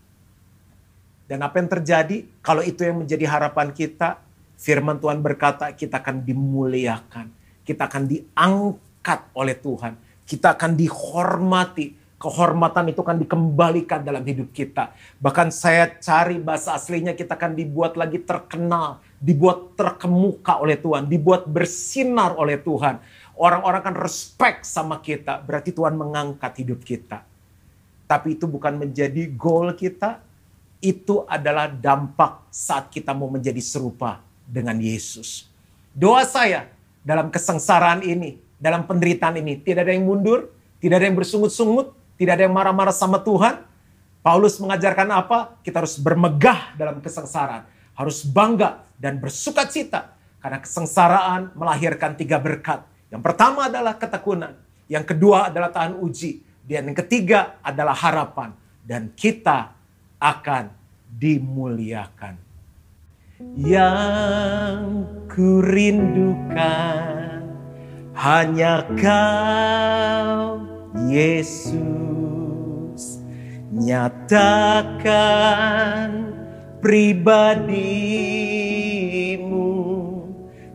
Dan 1.28 1.44
apa 1.44 1.60
yang 1.60 1.68
terjadi 1.68 2.24
kalau 2.40 2.64
itu 2.64 2.88
yang 2.88 3.04
menjadi 3.04 3.28
harapan 3.28 3.76
kita? 3.76 4.24
Firman 4.56 5.04
Tuhan 5.04 5.20
berkata 5.20 5.76
kita 5.76 6.00
akan 6.00 6.24
dimuliakan. 6.24 7.28
Kita 7.68 7.92
akan 7.92 8.08
diangkat 8.08 9.20
oleh 9.36 9.58
Tuhan 9.60 9.94
kita 10.32 10.56
akan 10.56 10.80
dihormati. 10.80 12.00
Kehormatan 12.22 12.94
itu 12.94 13.02
akan 13.02 13.18
dikembalikan 13.18 14.06
dalam 14.06 14.22
hidup 14.22 14.54
kita. 14.54 14.94
Bahkan 15.18 15.50
saya 15.50 15.90
cari 15.98 16.38
bahasa 16.38 16.78
aslinya 16.78 17.18
kita 17.18 17.34
akan 17.34 17.58
dibuat 17.58 17.98
lagi 17.98 18.22
terkenal, 18.22 19.02
dibuat 19.18 19.74
terkemuka 19.74 20.62
oleh 20.62 20.78
Tuhan, 20.78 21.10
dibuat 21.10 21.50
bersinar 21.50 22.38
oleh 22.38 22.62
Tuhan. 22.62 23.02
Orang-orang 23.34 23.82
akan 23.82 23.98
respect 24.06 24.70
sama 24.70 25.02
kita, 25.02 25.42
berarti 25.42 25.74
Tuhan 25.74 25.98
mengangkat 25.98 26.62
hidup 26.62 26.86
kita. 26.86 27.26
Tapi 28.06 28.38
itu 28.38 28.46
bukan 28.46 28.78
menjadi 28.78 29.26
goal 29.34 29.74
kita, 29.74 30.22
itu 30.78 31.26
adalah 31.26 31.74
dampak 31.74 32.46
saat 32.54 32.94
kita 32.94 33.18
mau 33.18 33.34
menjadi 33.34 33.62
serupa 33.62 34.22
dengan 34.46 34.78
Yesus. 34.78 35.50
Doa 35.90 36.22
saya 36.22 36.70
dalam 37.02 37.34
kesengsaraan 37.34 38.06
ini, 38.06 38.38
dalam 38.62 38.86
penderitaan 38.86 39.42
ini. 39.42 39.58
Tidak 39.58 39.82
ada 39.82 39.94
yang 39.94 40.06
mundur, 40.06 40.54
tidak 40.78 41.02
ada 41.02 41.06
yang 41.10 41.18
bersungut-sungut, 41.18 42.01
tidak 42.22 42.38
ada 42.38 42.46
yang 42.46 42.54
marah-marah 42.54 42.94
sama 42.94 43.18
Tuhan. 43.18 43.66
Paulus 44.22 44.62
mengajarkan 44.62 45.10
apa? 45.10 45.58
Kita 45.66 45.82
harus 45.82 45.98
bermegah 45.98 46.78
dalam 46.78 47.02
kesengsaraan. 47.02 47.66
Harus 47.98 48.22
bangga 48.22 48.86
dan 49.02 49.18
bersuka 49.18 49.66
cita. 49.66 50.14
Karena 50.38 50.62
kesengsaraan 50.62 51.58
melahirkan 51.58 52.14
tiga 52.14 52.38
berkat. 52.38 52.86
Yang 53.10 53.26
pertama 53.26 53.74
adalah 53.74 53.98
ketekunan. 53.98 54.54
Yang 54.86 55.18
kedua 55.18 55.50
adalah 55.50 55.74
tahan 55.74 55.98
uji. 55.98 56.46
Dan 56.62 56.94
yang 56.94 56.98
ketiga 57.02 57.58
adalah 57.66 57.98
harapan. 57.98 58.54
Dan 58.86 59.18
kita 59.18 59.74
akan 60.22 60.70
dimuliakan. 61.18 62.38
Yang 63.58 65.10
kurindukan 65.26 67.02
hanya 68.14 68.86
kau 69.02 70.71
Yesus 70.92 71.80
nyatakan 73.72 75.08
pribadimu 76.84 77.72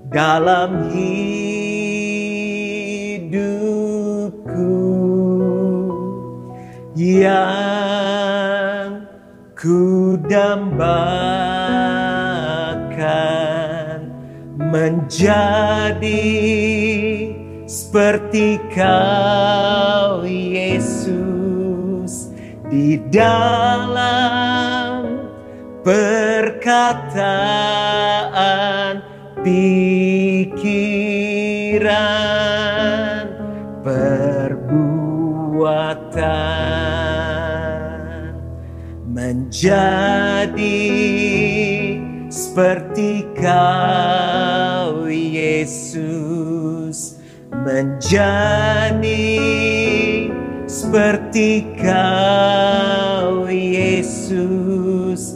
dalam 0.08 0.88
hidupku. 0.88 1.36
Yang 6.96 7.92
ku 9.52 10.16
dambakan 10.24 10.96
menjadi 14.56 16.24
seperti 17.66 18.62
kau 18.70 20.22
Yesus 20.22 22.30
di 22.70 22.94
dalam 23.10 25.02
perkataan 25.82 26.62
pikiran 29.42 30.46
perbuatan 33.82 34.70
menjadi 39.10 40.86
seperti 42.30 43.26
kau 43.34 45.10
Yesus 45.10 46.35
menjadi 47.66 49.42
seperti 50.70 51.66
kau 51.82 53.50
Yesus. 53.50 55.34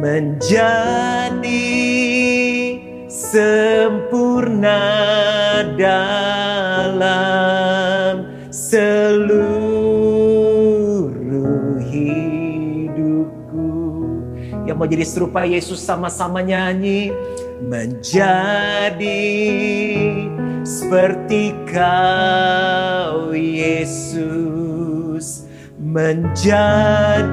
Menjadi 0.00 1.72
sempurna 3.08 4.84
dalam 5.76 7.04
seluruh 8.52 9.48
hidupku. 11.80 13.68
Yang 14.64 14.76
mau 14.76 14.88
jadi 14.88 15.04
serupa 15.04 15.44
Yesus 15.48 15.80
sama-sama 15.80 16.40
nyanyi 16.44 17.08
menjadi 17.64 19.24
seperti 20.76 21.56
kau 21.72 23.32
Yesus 23.32 24.28
menjadi 25.80 27.32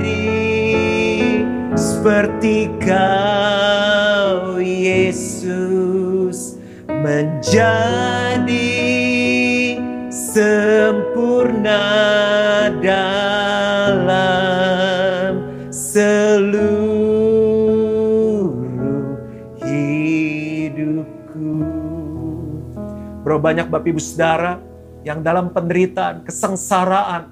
seperti 1.76 2.72
kau 2.80 4.64
Yesus 4.64 6.56
menjadi 6.88 8.80
sempurna 10.08 11.84
dalam 12.80 14.43
banyak 23.44 23.68
Bapak 23.68 23.92
Ibu 23.92 24.00
Saudara 24.00 24.64
yang 25.04 25.20
dalam 25.20 25.52
penderitaan, 25.52 26.24
kesengsaraan, 26.24 27.28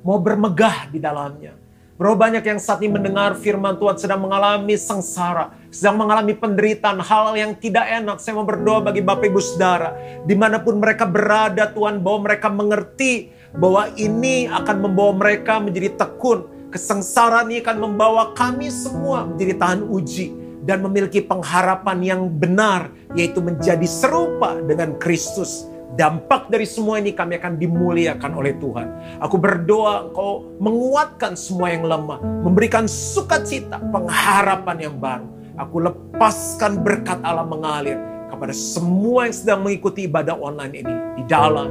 mau 0.00 0.16
bermegah 0.16 0.88
di 0.88 0.96
dalamnya. 0.96 1.60
Berapa 2.00 2.16
banyak 2.16 2.40
yang 2.40 2.56
saat 2.56 2.80
ini 2.80 2.96
mendengar 2.96 3.36
firman 3.36 3.76
Tuhan 3.76 4.00
sedang 4.00 4.24
mengalami 4.24 4.72
sengsara, 4.80 5.52
sedang 5.68 6.00
mengalami 6.00 6.32
penderitaan, 6.32 6.96
hal 7.04 7.36
yang 7.36 7.52
tidak 7.52 7.84
enak. 7.84 8.16
Saya 8.16 8.40
mau 8.40 8.48
berdoa 8.48 8.80
bagi 8.80 9.04
Bapak 9.04 9.28
Ibu 9.28 9.36
Saudara, 9.44 9.92
di 10.24 10.32
mana 10.32 10.56
pun 10.64 10.80
mereka 10.80 11.04
berada 11.04 11.68
Tuhan, 11.68 12.00
bahwa 12.00 12.32
mereka 12.32 12.48
mengerti 12.48 13.28
bahwa 13.52 13.92
ini 14.00 14.48
akan 14.48 14.76
membawa 14.88 15.12
mereka 15.12 15.60
menjadi 15.60 15.92
tekun. 16.00 16.48
Kesengsaraan 16.72 17.52
ini 17.52 17.60
akan 17.60 17.76
membawa 17.76 18.32
kami 18.32 18.72
semua 18.72 19.28
menjadi 19.28 19.60
tahan 19.60 19.84
uji 19.84 20.49
dan 20.64 20.84
memiliki 20.84 21.24
pengharapan 21.24 21.98
yang 22.04 22.22
benar, 22.28 22.92
yaitu 23.16 23.40
menjadi 23.40 23.84
serupa 23.88 24.60
dengan 24.60 24.96
Kristus. 25.00 25.68
Dampak 25.90 26.46
dari 26.48 26.64
semua 26.64 27.02
ini 27.02 27.10
kami 27.10 27.36
akan 27.42 27.58
dimuliakan 27.58 28.32
oleh 28.38 28.54
Tuhan. 28.62 29.18
Aku 29.18 29.36
berdoa 29.36 30.08
engkau 30.08 30.54
menguatkan 30.62 31.34
semua 31.34 31.74
yang 31.74 31.82
lemah, 31.82 32.22
memberikan 32.46 32.86
sukacita, 32.86 33.82
pengharapan 33.90 34.76
yang 34.78 34.96
baru. 34.96 35.26
Aku 35.58 35.82
lepaskan 35.82 36.80
berkat 36.80 37.18
Allah 37.20 37.44
mengalir 37.44 37.98
kepada 38.30 38.54
semua 38.54 39.28
yang 39.28 39.36
sedang 39.36 39.60
mengikuti 39.66 40.06
ibadah 40.06 40.38
online 40.38 40.74
ini 40.78 40.94
di 41.20 41.24
dalam 41.26 41.68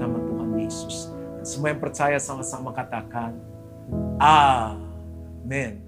nama 0.00 0.16
Tuhan 0.16 0.48
Yesus. 0.58 1.12
Dan 1.38 1.44
semua 1.44 1.68
yang 1.70 1.78
percaya 1.78 2.18
sama-sama 2.18 2.72
katakan, 2.74 3.36
Amin. 4.18 5.87